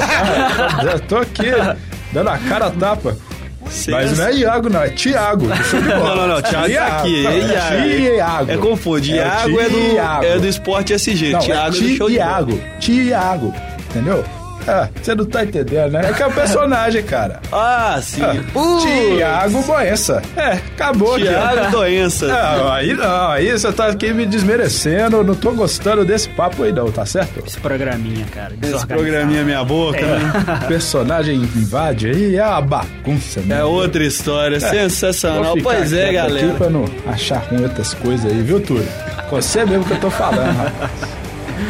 Já 0.85 0.99
tô 1.01 1.17
aqui, 1.19 1.51
dando 2.13 2.29
a 2.31 2.39
cara 2.39 2.67
a 2.67 2.71
tapa. 2.71 3.17
Mas 3.89 4.19
não 4.19 4.27
é 4.27 4.35
Iago, 4.35 4.69
não, 4.69 4.83
é 4.83 4.89
Tiago. 4.91 5.47
Não, 5.47 6.17
não, 6.17 6.27
não. 6.27 6.43
Thiago 6.43 6.75
tá 6.75 6.87
aqui. 6.99 7.27
É 7.27 7.39
Iago. 7.39 8.15
Tiago. 8.15 8.51
É 8.51 8.57
confunde. 8.57 9.13
É 9.13 9.17
Iago 9.17 9.61
é 9.61 9.69
do, 9.69 10.25
é 10.27 10.39
do 10.39 10.47
Esporte 10.49 10.93
SG. 10.95 11.31
Não, 11.33 11.41
Thiago 11.41 11.77
é 11.77 11.79
é. 11.79 12.09
Tiago. 12.09 12.61
Tiago. 12.81 13.55
Entendeu? 13.91 14.25
Ah, 14.71 14.89
você 15.03 15.15
não 15.15 15.25
tá 15.25 15.45
entendendo, 15.45 15.93
né? 15.93 16.11
É 16.11 16.13
que 16.13 16.23
é 16.23 16.27
o 16.27 16.33
personagem, 16.33 17.03
cara. 17.03 17.41
Ah, 17.53 17.99
sim. 18.03 18.23
Ah, 18.23 18.31
Uh, 18.59 18.79
Tiago 19.17 19.63
Boença. 19.63 20.23
É, 20.37 20.53
acabou 20.53 21.15
aqui. 21.17 21.29
ó. 21.29 21.31
Thiago 21.31 21.71
Doença. 21.73 22.27
Não, 22.29 22.73
aí 22.73 22.95
não, 22.95 23.29
aí 23.31 23.51
você 23.51 23.73
tá 23.73 23.87
aqui 23.89 24.13
me 24.13 24.27
desmerecendo, 24.27 25.17
eu 25.19 25.25
não 25.25 25.35
tô 25.35 25.53
gostando 25.53 26.05
desse 26.05 26.29
papo 26.31 26.63
aí 26.63 26.73
não, 26.73 26.91
tá 26.91 27.05
certo? 27.05 27.43
Esse 27.47 27.59
programinha, 27.59 28.25
cara. 28.35 28.55
Esse 28.63 28.87
programinha 28.87 29.41
é 29.41 29.45
minha 29.45 29.65
boca, 29.65 30.01
né? 30.01 30.33
Personagem 30.69 31.37
invade 31.37 32.09
aí, 32.09 32.37
é 32.37 32.45
uma 32.47 32.61
bagunça, 32.61 33.41
né? 33.41 33.61
É 33.61 33.65
outra 33.65 34.05
história. 34.05 34.61
Sensacional. 34.61 35.55
Pois 35.63 35.93
é, 35.93 36.13
galera. 36.13 36.47
Aqui 36.49 36.57
pra 36.57 36.71
não 36.71 36.85
achar 37.07 37.39
ruim 37.51 37.63
outras 37.63 37.95
coisas 37.95 38.31
aí, 38.31 38.41
viu, 38.43 38.61
Túlio? 38.61 38.87
Você 39.31 39.65
mesmo 39.65 39.85
que 39.85 39.93
eu 39.93 40.01
tô 40.01 40.11
falando, 40.11 40.57
rapaz. 40.57 40.91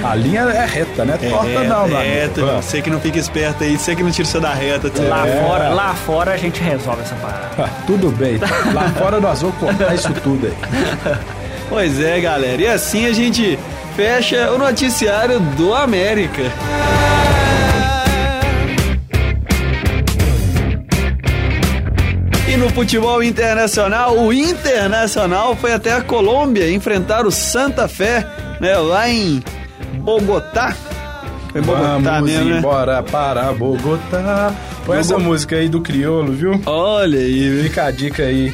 A 0.02 0.14
linha 0.14 0.40
é 0.42 0.64
reta, 0.64 1.04
né? 1.04 1.18
Torta 1.18 1.64
não, 1.64 1.86
é, 1.98 2.20
amigo. 2.24 2.34
Tulhão. 2.34 2.62
Você 2.62 2.80
que 2.82 2.90
não 2.90 3.00
fica 3.00 3.18
esperto 3.18 3.64
aí, 3.64 3.76
você 3.78 3.94
que 3.94 4.02
não 4.02 4.10
tira 4.10 4.26
o 4.26 4.30
seu 4.30 4.40
da 4.40 4.52
reta. 4.54 4.90
Lá, 5.08 5.26
É. 5.26 5.42
fora, 5.42 5.68
lá 5.70 5.94
fora 5.94 6.32
a 6.32 6.36
gente 6.36 6.60
resolve 6.62 7.02
essa 7.02 7.14
parada. 7.16 7.48
Ah, 7.58 7.68
tudo 7.86 8.10
bem. 8.10 8.38
Lá 8.72 8.88
fora 8.90 9.20
nós 9.20 9.42
vamos 9.42 9.56
cortar 9.58 9.94
isso 9.94 10.12
tudo 10.22 10.46
aí. 10.46 11.16
Pois 11.68 12.00
é, 12.00 12.18
galera. 12.20 12.60
E 12.62 12.66
assim 12.66 13.06
a 13.06 13.12
gente 13.12 13.58
fecha 13.96 14.50
o 14.52 14.58
noticiário 14.58 15.38
do 15.40 15.74
América. 15.74 16.42
E 22.48 22.56
no 22.56 22.68
futebol 22.70 23.22
internacional, 23.22 24.16
o 24.18 24.32
Internacional 24.32 25.54
foi 25.54 25.72
até 25.72 25.92
a 25.92 26.00
Colômbia 26.00 26.70
enfrentar 26.70 27.24
o 27.24 27.30
Santa 27.30 27.86
Fé, 27.86 28.26
né, 28.60 28.76
lá 28.76 29.08
em 29.08 29.40
Bogotá. 30.00 30.74
Foi 31.52 31.60
Bogotá 31.60 31.98
Vamos 31.98 32.30
mesmo, 32.30 32.50
né? 32.50 32.58
embora 32.58 33.02
para 33.02 33.52
Bogotá. 33.52 34.52
Põe 34.86 34.98
essa 34.98 35.18
música 35.18 35.56
aí 35.56 35.68
do 35.68 35.80
Criolo, 35.80 36.32
viu? 36.32 36.60
Olha 36.66 37.18
aí? 37.18 37.62
Fica 37.64 37.84
a 37.86 37.90
dica 37.90 38.22
aí. 38.22 38.52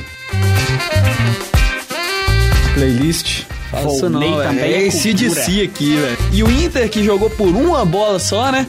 Playlist. 2.74 3.44
Faço 3.70 4.08
não, 4.08 4.20
Volney 4.20 4.46
também 4.46 4.64
É 4.64 4.72
é 4.72 4.86
esse. 4.86 5.12
DC 5.12 5.62
aqui, 5.62 5.96
velho. 5.96 6.18
E 6.32 6.42
o 6.42 6.50
Inter, 6.50 6.88
que 6.88 7.02
jogou 7.02 7.30
por 7.30 7.48
uma 7.48 7.84
bola 7.84 8.18
só, 8.18 8.50
né? 8.52 8.66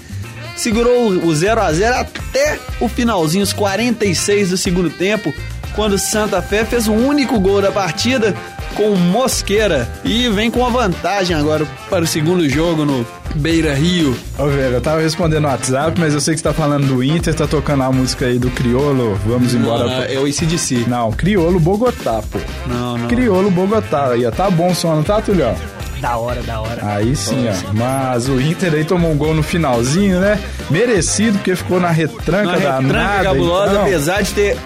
Segurou 0.55 1.09
o 1.09 1.35
0 1.35 1.61
a 1.61 1.71
0 1.71 1.95
até 1.95 2.57
o 2.79 2.87
finalzinho, 2.87 3.43
os 3.43 3.53
46 3.53 4.49
do 4.49 4.57
segundo 4.57 4.89
tempo, 4.89 5.31
quando 5.75 5.97
Santa 5.99 6.41
Fé 6.41 6.65
fez 6.65 6.87
o 6.87 6.93
único 6.93 7.39
gol 7.39 7.61
da 7.61 7.71
partida 7.71 8.35
com 8.77 8.95
Mosqueira. 8.95 9.89
E 10.05 10.29
vem 10.29 10.49
com 10.51 10.65
a 10.65 10.69
vantagem 10.69 11.35
agora 11.35 11.65
para 11.89 12.03
o 12.03 12.07
segundo 12.07 12.47
jogo 12.47 12.85
no 12.85 13.05
Beira 13.35 13.73
Rio. 13.73 14.15
Ô, 14.37 14.45
velho, 14.47 14.75
eu 14.75 14.81
tava 14.81 15.01
respondendo 15.01 15.41
no 15.41 15.47
WhatsApp, 15.49 15.99
mas 15.99 16.13
eu 16.13 16.21
sei 16.21 16.33
que 16.35 16.39
você 16.39 16.43
tá 16.47 16.53
falando 16.53 16.85
do 16.87 17.03
Inter, 17.03 17.33
tá 17.33 17.45
tocando 17.47 17.83
a 17.83 17.91
música 17.91 18.25
aí 18.25 18.39
do 18.39 18.49
Criolo. 18.51 19.19
Vamos 19.25 19.53
embora. 19.53 19.83
Não, 19.85 20.01
pro- 20.03 20.13
é 20.13 20.19
o 20.19 20.25
ACDC. 20.25 20.85
Não, 20.87 21.11
Criolo 21.11 21.59
Bogotá, 21.59 22.21
pô. 22.31 22.39
Não, 22.67 22.97
não. 22.97 23.07
Criolo 23.07 23.49
Bogotá. 23.51 24.11
Aí, 24.11 24.25
ó, 24.25 24.31
tá 24.31 24.49
bom 24.49 24.71
o 24.71 24.75
som, 24.75 24.95
não 24.95 25.03
tá, 25.03 25.19
Tulhão? 25.21 25.55
Da 25.99 26.15
hora, 26.17 26.41
da 26.43 26.59
hora. 26.61 26.79
Aí 26.83 27.15
sim, 27.15 27.47
ó. 27.49 27.73
Mas 27.73 28.29
o 28.29 28.39
Inter 28.39 28.73
aí 28.73 28.83
tomou 28.85 29.11
um 29.11 29.17
gol 29.17 29.33
no 29.33 29.41
finalzinho, 29.41 30.19
né? 30.19 30.39
Merecido, 30.69 31.37
porque 31.39 31.55
ficou 31.55 31.79
na 31.79 31.89
retranca 31.89 32.49
Uma 32.49 32.59
da 32.59 32.79
retranca 32.79 32.93
nada. 33.03 33.23
cabulosa, 33.23 33.71
então. 33.71 33.81
apesar 33.83 34.21
de 34.21 34.31
ter. 34.31 34.57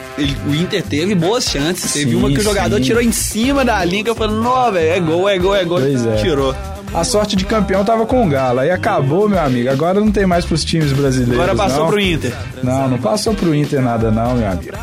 o 0.48 0.54
Inter 0.54 0.84
teve 0.84 1.16
boas 1.16 1.46
chances. 1.46 1.94
Teve 1.94 2.12
Sim, 2.12 2.18
uma 2.18 2.30
que 2.30 2.40
o 2.40 2.44
jogador 2.44 2.76
sim. 2.78 2.82
tirou 2.84 3.02
em 3.02 3.12
cima 3.12 3.64
da 3.64 3.84
linha, 3.86 4.04
que 4.04 4.10
eu 4.10 4.16
falei, 4.16 4.36
não, 4.36 4.72
velho, 4.72 4.92
é 4.92 5.00
gol, 5.00 5.30
é 5.30 5.38
gol, 5.40 5.56
é 5.56 5.64
gol. 5.64 5.80
Pois 5.80 6.06
é. 6.06 6.16
Tirou. 6.18 6.54
a 6.94 7.04
sorte 7.06 7.38
de 7.38 7.46
campeão 7.46 7.86
tava 7.86 8.06
com 8.06 8.26
o 8.26 8.30
Galo. 8.30 8.60
Aí 8.60 8.70
acabou, 8.70 9.30
meu 9.30 9.40
amigo. 9.40 9.70
Agora 9.70 10.00
não 10.02 10.12
tem 10.12 10.26
mais 10.26 10.44
pros 10.44 10.66
times 10.66 10.92
brasileiros. 10.92 11.36
Agora 11.40 11.56
passou 11.56 11.84
não. 11.84 11.88
pro 11.88 12.00
Inter. 12.02 12.34
Não, 12.62 12.90
não 12.90 12.98
passou 12.98 13.34
pro 13.34 13.56
Inter 13.56 13.82
nada, 13.82 14.12
não, 14.12 14.36
meu 14.36 14.48
amigo. 14.52 14.78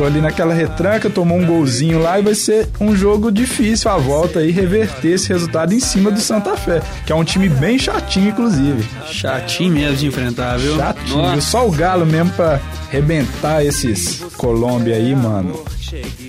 Ficou 0.00 0.08
ali 0.08 0.22
naquela 0.22 0.54
retranca, 0.54 1.10
tomou 1.10 1.36
um 1.36 1.44
golzinho 1.44 1.98
lá 1.98 2.18
e 2.18 2.22
vai 2.22 2.34
ser 2.34 2.66
um 2.80 2.96
jogo 2.96 3.30
difícil 3.30 3.90
a 3.90 3.98
volta 3.98 4.38
aí, 4.38 4.50
reverter 4.50 5.08
esse 5.08 5.28
resultado 5.28 5.74
em 5.74 5.78
cima 5.78 6.10
do 6.10 6.18
Santa 6.18 6.56
Fé, 6.56 6.80
que 7.04 7.12
é 7.12 7.14
um 7.14 7.22
time 7.22 7.50
bem 7.50 7.78
chatinho, 7.78 8.30
inclusive. 8.30 8.82
Chatinho 9.06 9.74
mesmo 9.74 9.98
de 9.98 10.06
enfrentar, 10.06 10.56
viu? 10.56 10.74
Chatinho. 10.74 11.18
Nossa. 11.18 11.40
Só 11.42 11.68
o 11.68 11.70
Galo 11.70 12.06
mesmo 12.06 12.30
pra 12.30 12.58
rebentar 12.88 13.62
esses 13.62 14.24
Colômbia 14.38 14.96
aí, 14.96 15.14
mano. 15.14 15.62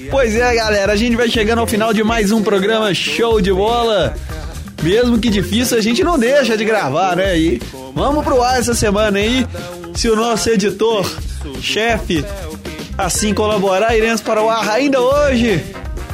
Pois 0.10 0.36
é, 0.36 0.54
galera, 0.54 0.92
a 0.92 0.98
gente 0.98 1.16
vai 1.16 1.30
chegando 1.30 1.60
ao 1.60 1.68
final 1.68 1.94
de 1.94 2.04
mais 2.04 2.30
um 2.30 2.44
programa 2.44 2.94
Show 2.94 3.40
de 3.40 3.54
Bola. 3.54 4.14
Mesmo 4.84 5.18
que 5.18 5.30
difícil, 5.30 5.78
a 5.78 5.82
gente 5.82 6.04
não 6.04 6.20
deixa 6.20 6.58
de 6.58 6.66
gravar, 6.66 7.16
né? 7.16 7.40
E 7.40 7.62
vamos 7.96 8.22
pro 8.26 8.42
ar 8.42 8.60
essa 8.60 8.74
semana 8.74 9.18
aí. 9.18 9.48
Se 9.96 10.10
o 10.10 10.16
nosso 10.18 10.50
editor, 10.50 11.10
chefe, 11.62 12.26
assim 13.02 13.34
colaborar, 13.34 13.96
iremos 13.96 14.22
para 14.22 14.42
o 14.42 14.50
ar 14.50 14.70
ainda 14.70 15.00
hoje. 15.02 15.64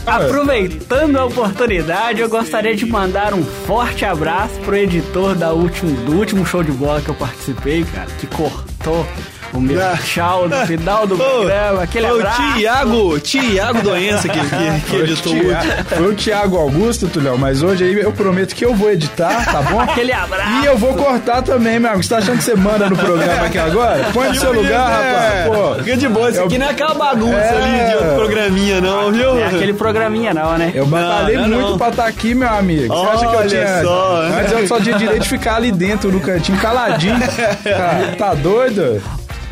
Aproveitando 0.06 1.18
a 1.18 1.26
oportunidade, 1.26 2.22
eu 2.22 2.30
gostaria 2.30 2.74
de 2.74 2.86
mandar 2.86 3.34
um 3.34 3.44
forte 3.44 4.06
abraço 4.06 4.54
pro 4.62 4.76
editor 4.76 5.36
da 5.36 5.52
último, 5.52 5.92
do 6.06 6.18
último 6.18 6.46
show 6.46 6.64
de 6.64 6.72
bola 6.72 7.02
que 7.02 7.10
eu 7.10 7.16
participei, 7.16 7.84
cara, 7.84 8.08
que 8.18 8.26
cortou 8.28 9.06
o 9.54 9.60
meu 9.60 9.80
tchau 10.04 10.48
no 10.48 10.56
final 10.68 11.08
do 11.08 11.16
programa. 11.18 11.84
Aquele 11.84 12.08
Foi 12.08 12.20
abraço. 12.20 12.42
o 12.42 12.54
Tiago, 12.58 13.20
Tiago 13.20 13.82
Doença 13.82 14.28
que, 14.30 14.40
que, 14.40 14.82
que 14.90 14.96
editou 14.98 15.34
o 15.34 15.86
foi 15.96 16.08
o 16.12 16.14
Thiago 16.16 16.58
Augusto, 16.58 17.08
Tulhão, 17.08 17.38
mas 17.38 17.62
hoje 17.64 17.84
aí 17.84 17.94
eu 18.00 18.12
prometo 18.12 18.54
que 18.56 18.66
eu 18.66 18.74
vou 18.76 18.92
editar, 18.92 19.46
tá 19.46 19.62
bom? 19.62 19.80
Aquele 19.88 20.12
abraço. 20.12 20.64
E 20.64 20.66
eu 20.66 20.78
vou 20.78 20.94
cortar 20.94 21.42
também, 21.42 21.80
meu 21.80 21.90
amigo. 21.92 22.04
Você 22.04 22.10
tá 22.10 22.18
achando 22.18 22.38
que 22.38 22.44
você 22.44 22.56
manda 22.56 22.90
no 22.90 22.96
programa 22.96 23.46
aqui 23.46 23.58
agora? 23.58 24.06
Põe 24.14 24.30
no 24.30 24.36
seu 24.36 24.54
lugar, 24.54 24.90
rapaz. 24.90 25.46
Pô. 25.48 25.84
Fica 25.84 25.98
de 25.98 26.08
boa, 26.10 26.30
isso 26.30 26.40
Eu- 26.40 26.46
aqui 26.46 26.58
não 26.58 26.68
é 26.68 26.70
aquela 26.72 26.94
bagunça 26.94 27.36
É. 27.38 27.58
ali 27.58 27.90
de 27.90 27.96
outro 27.96 28.16
programinha, 28.16 28.82
não, 28.82 29.12
viu? 29.12 29.38
É 29.40 29.46
aquele 29.48 29.74
programinha 29.74 30.34
não, 30.34 30.58
né? 30.58 30.72
Eu 30.74 30.86
batalhei 30.86 31.36
Não, 31.38 31.48
não, 31.48 31.58
muito 31.58 31.70
não. 31.72 31.78
pra 31.78 31.90
estar 31.90 32.06
aqui, 32.06 32.34
meu 32.36 32.50
amigo. 32.50 32.94
Você 32.94 33.08
acha 33.10 33.28
que 33.28 33.36
eu 33.36 33.48
tinha. 33.48 33.84
só. 33.84 34.22
Antes 34.40 34.52
eu 34.54 34.68
só 34.68 34.80
tinha 34.80 34.98
direito 34.98 35.24
de 35.24 35.30
ficar 35.30 35.56
ali 35.56 35.72
dentro 35.72 36.12
no 36.12 36.20
cantinho, 36.20 36.58
caladinho. 36.60 37.18
Cara, 37.64 38.16
tá 38.18 38.34
doido? 38.34 39.02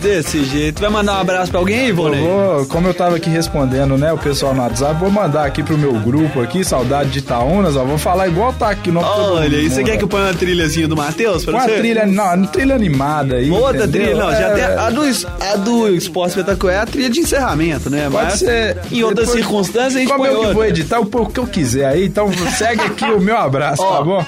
Desse 0.05 0.43
jeito. 0.45 0.79
Vai 0.81 0.89
mandar 0.91 1.17
um 1.17 1.21
abraço 1.21 1.49
pra 1.49 1.59
alguém, 1.59 1.79
Eu 1.83 1.89
Ivone? 1.89 2.21
vou, 2.21 2.65
como 2.67 2.87
eu 2.87 2.93
tava 2.93 3.15
aqui 3.15 3.27
respondendo, 3.29 3.97
né, 3.97 4.13
o 4.13 4.17
pessoal 4.19 4.53
no 4.53 4.61
WhatsApp, 4.61 4.99
vou 4.99 5.09
mandar 5.09 5.45
aqui 5.45 5.63
pro 5.63 5.77
meu 5.77 5.93
grupo 5.93 6.41
aqui, 6.41 6.63
saudade 6.63 7.09
de 7.09 7.19
Itaúnas, 7.19 7.75
ó, 7.75 7.83
vou 7.83 7.97
falar 7.97 8.27
igual 8.27 8.53
tá 8.53 8.69
aqui 8.69 8.91
no 8.91 8.99
Olha, 9.01 9.55
e 9.57 9.67
você 9.69 9.83
quer 9.83 9.97
que 9.97 10.03
eu 10.03 10.07
ponha 10.07 10.25
uma 10.25 10.33
trilhazinha 10.33 10.87
do 10.87 10.95
Matheus 10.95 11.43
pra 11.43 11.53
Com 11.53 11.59
a 11.59 11.63
você? 11.63 11.77
trilha, 11.77 12.05
não, 12.05 12.35
uma 12.35 12.47
trilha 12.47 12.75
animada 12.75 13.35
aí. 13.37 13.49
Outra 13.49 13.85
entendeu? 13.85 14.01
trilha, 14.03 14.15
não, 14.15 14.31
já 14.31 14.37
É, 14.49 14.53
tem 14.53 14.63
a 14.63 14.89
do, 14.91 15.01
a 15.41 15.55
do 15.57 15.87
esporte 15.95 16.29
espetacular 16.37 16.73
é 16.73 16.77
a 16.79 16.85
trilha 16.85 17.09
de 17.09 17.19
encerramento, 17.21 17.89
né? 17.89 18.07
Pode 18.11 18.25
Mas 18.25 18.33
ser. 18.39 18.77
Em 18.91 19.01
outras 19.03 19.27
Depois- 19.27 19.43
circunstâncias 19.45 19.95
a 19.95 19.99
gente 19.99 20.07
Como 20.11 20.19
põe 20.19 20.27
eu 20.29 20.33
que 20.33 20.39
outra. 20.39 20.53
vou 20.53 20.65
editar 20.65 20.99
o 20.99 21.05
pouco 21.07 21.31
que 21.31 21.39
eu 21.39 21.47
quiser 21.47 21.85
aí, 21.87 22.05
então 22.05 22.29
segue 22.55 22.81
aqui 22.81 23.05
o 23.05 23.19
meu 23.19 23.37
abraço, 23.37 23.81
tá 23.83 24.01
bom? 24.03 24.23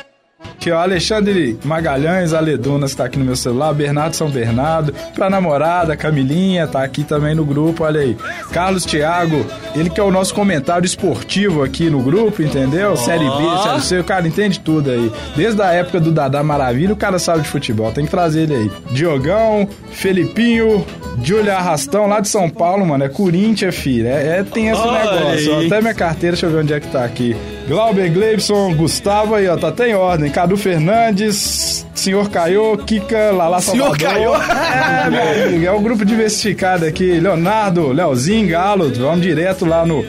Que 0.60 0.70
é 0.70 0.74
o 0.74 0.78
Alexandre 0.78 1.58
Magalhães, 1.64 2.34
Aledunas, 2.34 2.96
tá 2.96 3.06
aqui 3.06 3.20
no 3.20 3.26
meu 3.26 3.36
celular, 3.36 3.74
Bernardo 3.74 4.16
São 4.16 4.30
Bernardo, 4.30 4.94
pra 5.14 5.30
namorada, 5.30 5.96
Camilinha, 5.96 6.68
tá 6.68 6.84
aqui 6.84 7.04
também 7.04 7.36
no 7.36 7.46
grupo, 7.46 7.84
olha 7.84 8.02
aí. 8.02 8.18
Carlos 8.52 8.86
Thiago, 8.86 9.46
ele 9.76 9.90
que 9.90 10.00
é 10.00 10.04
o 10.04 10.12
nosso 10.12 10.34
comentário 10.34 10.86
esportivo 10.86 11.64
aqui 11.64 11.90
no 11.90 12.02
grupo, 12.02 12.42
entendeu? 12.42 12.96
Série 12.98 13.26
B, 13.26 13.64
Série 13.64 13.82
C, 13.82 14.00
o 14.00 14.04
cara 14.04 14.28
entende 14.28 14.60
tudo 14.60 14.92
aí. 14.92 15.12
Desde 15.36 15.62
a 15.62 15.72
época 15.72 16.00
do 16.00 16.12
Dadá 16.12 16.44
Maravilha, 16.44 16.94
o 16.94 16.98
cara 16.98 17.20
sabe 17.20 17.42
de 17.42 17.50
futebol, 17.50 17.92
tem 17.92 18.06
que 18.06 18.12
trazer 18.12 18.44
ele 18.44 18.56
aí. 18.56 18.72
Diogão, 18.92 19.68
Felipinho, 19.92 20.86
Júlia 21.24 21.56
Arrastão, 21.56 22.08
lá 22.08 22.20
de 22.20 22.28
São 22.28 22.50
Paulo, 22.50 22.86
mano, 22.86 23.04
é 23.04 23.10
Corinthians, 23.10 23.76
filho. 23.76 24.08
É, 24.08 24.40
é 24.40 24.44
o 24.44 24.78
Olha 24.78 25.04
negócio. 25.04 25.66
Até 25.66 25.82
minha 25.82 25.94
carteira, 25.94 26.36
deixa 26.36 26.46
eu 26.46 26.52
ver 26.52 26.60
onde 26.60 26.74
é 26.74 26.80
que 26.80 26.88
tá 26.88 27.04
aqui. 27.04 27.36
Glauber 27.68 28.10
Gleibson, 28.10 28.74
Gustavo 28.74 29.36
aí, 29.36 29.48
ó, 29.48 29.58
tá 29.58 29.68
até 29.68 29.90
em 29.90 29.94
ordem. 29.94 30.32
Cadu 30.32 30.56
Fernandes, 30.56 31.86
Senhor 31.94 32.30
Caiô, 32.30 32.78
Kika, 32.78 33.32
Lala 33.32 33.60
Senhor 33.60 33.98
Salvador. 33.98 34.08
Caiô. 34.08 34.36
É, 34.36 35.44
amigo, 35.46 35.66
é 35.66 35.72
o 35.72 35.80
grupo 35.82 36.06
diversificado 36.06 36.86
aqui. 36.86 37.20
Leonardo, 37.20 37.92
Leozinho, 37.92 38.48
Galo, 38.48 38.90
vamos 38.94 39.22
direto 39.22 39.66
lá 39.66 39.86
no, 39.86 40.06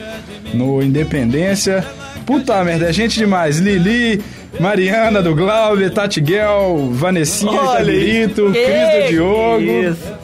no 0.53 0.81
Independência. 0.81 1.85
Puta 2.25 2.63
merda, 2.63 2.89
é 2.89 2.93
gente 2.93 3.19
demais. 3.19 3.57
Lili, 3.59 4.23
Mariana 4.59 5.21
do 5.21 5.35
Glauber, 5.35 5.91
Tati 5.91 6.21
Guel, 6.21 6.89
Vanessinha 6.91 7.51
Olha 7.51 7.79
aí. 7.79 8.27
Tabirito, 8.27 8.51
Cris 8.51 9.03
do 9.03 9.09
Diogo. 9.09 9.61
Isso. 9.61 10.19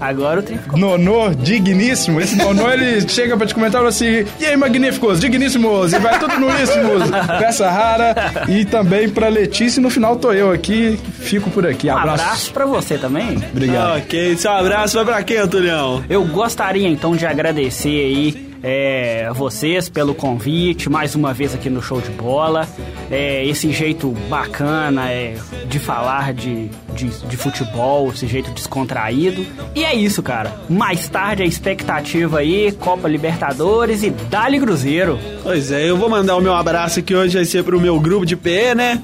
Agora 0.00 0.40
o 0.40 0.42
trem 0.42 0.58
ficou 0.58 0.78
Nonô, 0.78 1.30
digníssimo. 1.34 2.20
Esse 2.20 2.36
Nonô, 2.36 2.70
ele 2.70 3.06
chega 3.08 3.36
pra 3.36 3.46
te 3.46 3.54
comentar 3.54 3.80
e 3.80 3.82
fala 3.82 3.88
assim: 3.88 4.24
E 4.40 4.44
aí, 4.46 4.56
magníficos, 4.56 5.20
digníssimos, 5.20 5.92
e 5.92 5.98
vai 5.98 6.18
tudo 6.18 6.38
no 6.38 6.48
íssimos. 6.50 7.10
Peça 7.38 7.70
rara. 7.70 8.14
E 8.48 8.64
também 8.64 9.08
pra 9.08 9.28
Letícia, 9.28 9.80
e 9.80 9.82
no 9.82 9.90
final 9.90 10.16
tô 10.16 10.32
eu 10.32 10.50
aqui, 10.50 10.98
fico 11.20 11.50
por 11.50 11.66
aqui. 11.66 11.88
Um 11.88 11.96
Abraço. 11.96 12.22
abraço 12.22 12.52
pra 12.52 12.66
você 12.66 12.98
também. 12.98 13.36
Obrigado. 13.52 13.98
Ok, 13.98 14.36
seu 14.36 14.50
abraço 14.52 14.96
vai 14.96 15.04
pra 15.04 15.22
quem, 15.22 15.36
Antulhão? 15.38 16.04
Eu 16.08 16.24
gostaria 16.24 16.88
então 16.88 17.14
de 17.16 17.26
agradecer 17.26 17.88
aí 17.88 18.51
é, 18.62 19.28
vocês 19.34 19.88
pelo 19.88 20.14
convite, 20.14 20.88
mais 20.88 21.14
uma 21.14 21.34
vez 21.34 21.54
aqui 21.54 21.68
no 21.68 21.82
Show 21.82 22.00
de 22.00 22.10
Bola. 22.10 22.68
É, 23.10 23.44
esse 23.44 23.72
jeito 23.72 24.10
bacana 24.28 25.10
é, 25.10 25.36
de 25.66 25.78
falar 25.78 26.32
de, 26.32 26.68
de, 26.94 27.08
de 27.08 27.36
futebol, 27.36 28.10
esse 28.10 28.26
jeito 28.26 28.50
descontraído. 28.52 29.44
E 29.74 29.84
é 29.84 29.94
isso, 29.94 30.22
cara. 30.22 30.52
Mais 30.68 31.08
tarde 31.08 31.42
a 31.42 31.46
expectativa 31.46 32.38
aí, 32.38 32.72
Copa 32.72 33.08
Libertadores 33.08 34.02
e 34.02 34.10
Dali 34.10 34.60
Cruzeiro. 34.60 35.18
Pois 35.42 35.72
é, 35.72 35.88
eu 35.90 35.96
vou 35.96 36.08
mandar 36.08 36.36
o 36.36 36.40
meu 36.40 36.54
abraço 36.54 37.00
aqui 37.00 37.14
hoje, 37.14 37.36
vai 37.36 37.44
ser 37.44 37.64
pro 37.64 37.80
meu 37.80 37.98
grupo 37.98 38.24
de 38.24 38.36
PE, 38.36 38.74
né? 38.74 39.02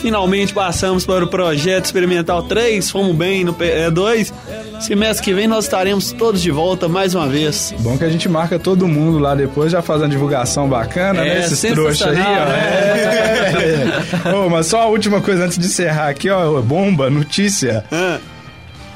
Finalmente 0.00 0.54
passamos 0.54 1.04
para 1.04 1.24
o 1.24 1.28
projeto 1.28 1.86
experimental 1.86 2.44
3, 2.44 2.88
fomos 2.88 3.16
bem 3.16 3.42
no 3.42 3.52
PE 3.52 3.90
2. 3.90 4.32
Semestre 4.80 5.24
que 5.24 5.34
vem 5.34 5.46
nós 5.48 5.64
estaremos 5.64 6.12
todos 6.12 6.40
de 6.40 6.50
volta 6.50 6.88
mais 6.88 7.14
uma 7.14 7.28
vez. 7.28 7.74
Bom 7.80 7.98
que 7.98 8.04
a 8.04 8.08
gente 8.08 8.28
marca 8.28 8.58
todo 8.58 8.86
mundo 8.88 9.18
lá 9.18 9.34
depois, 9.34 9.72
já 9.72 9.82
faz 9.82 10.00
uma 10.02 10.08
divulgação 10.08 10.68
bacana, 10.68 11.20
É, 11.20 11.24
né? 11.34 11.40
Esses 11.40 11.60
trouxas 11.72 12.16
aí, 12.16 12.22
ó. 12.22 14.28
É. 14.30 14.34
Ô, 14.34 14.48
mas 14.48 14.66
só 14.66 14.82
a 14.82 14.86
última 14.86 15.20
coisa 15.20 15.44
antes 15.44 15.58
de 15.58 15.66
encerrar 15.66 16.08
aqui, 16.08 16.30
ó. 16.30 16.60
Bomba, 16.60 17.10
notícia. 17.10 17.84
Ah, 17.90 18.18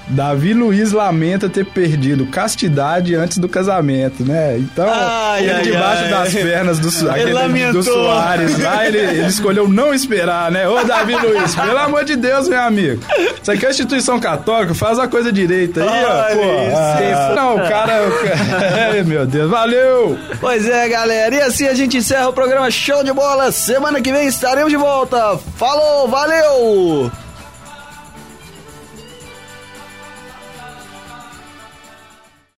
Davi 0.09 0.53
Luiz 0.53 0.93
lamenta 0.93 1.49
ter 1.49 1.65
perdido 1.65 2.27
castidade 2.27 3.15
antes 3.15 3.39
do 3.39 3.49
casamento, 3.49 4.25
né? 4.25 4.59
Então, 4.59 4.89
Ai, 4.89 5.43
ele 5.43 5.53
ai, 5.53 5.63
debaixo 5.63 6.05
ai. 6.05 6.11
das 6.11 6.35
pernas 6.35 6.79
do, 6.79 7.11
aquele 7.11 7.73
do 7.73 7.83
Soares 7.83 8.59
lá, 8.59 8.87
ele, 8.87 8.99
ele 8.99 9.27
escolheu 9.27 9.69
não 9.69 9.95
esperar, 9.95 10.51
né? 10.51 10.69
Ô, 10.69 10.83
Davi 10.85 11.15
Luiz, 11.15 11.55
pelo 11.55 11.79
amor 11.79 12.05
de 12.05 12.17
Deus, 12.17 12.49
meu 12.49 12.61
amigo. 12.61 13.03
Isso 13.41 13.51
aqui 13.51 13.67
é 13.67 13.71
instituição 13.71 14.21
católica, 14.21 14.75
faz 14.75 14.99
a 14.99 15.09
coisa 15.09 15.33
direita 15.33 15.83
aí, 15.83 16.05
ó. 16.05 16.35
Pô, 16.35 16.77
ah, 16.77 17.33
não, 17.35 17.57
o 17.57 17.69
cara... 17.69 19.03
Meu 19.05 19.27
Deus, 19.27 19.51
valeu! 19.51 20.19
Pois 20.41 20.69
é, 20.69 20.89
galera. 20.89 21.35
E 21.35 21.41
assim 21.41 21.67
a 21.67 21.75
gente 21.75 21.97
encerra 21.97 22.29
o 22.29 22.33
programa 22.33 22.71
Show 22.71 23.03
de 23.03 23.13
Bola. 23.13 23.51
Semana 23.53 24.01
que 24.01 24.13
vem 24.13 24.27
estaremos 24.27 24.71
de 24.71 24.77
volta. 24.77 25.39
Falou, 25.57 26.09
valeu! 26.09 27.11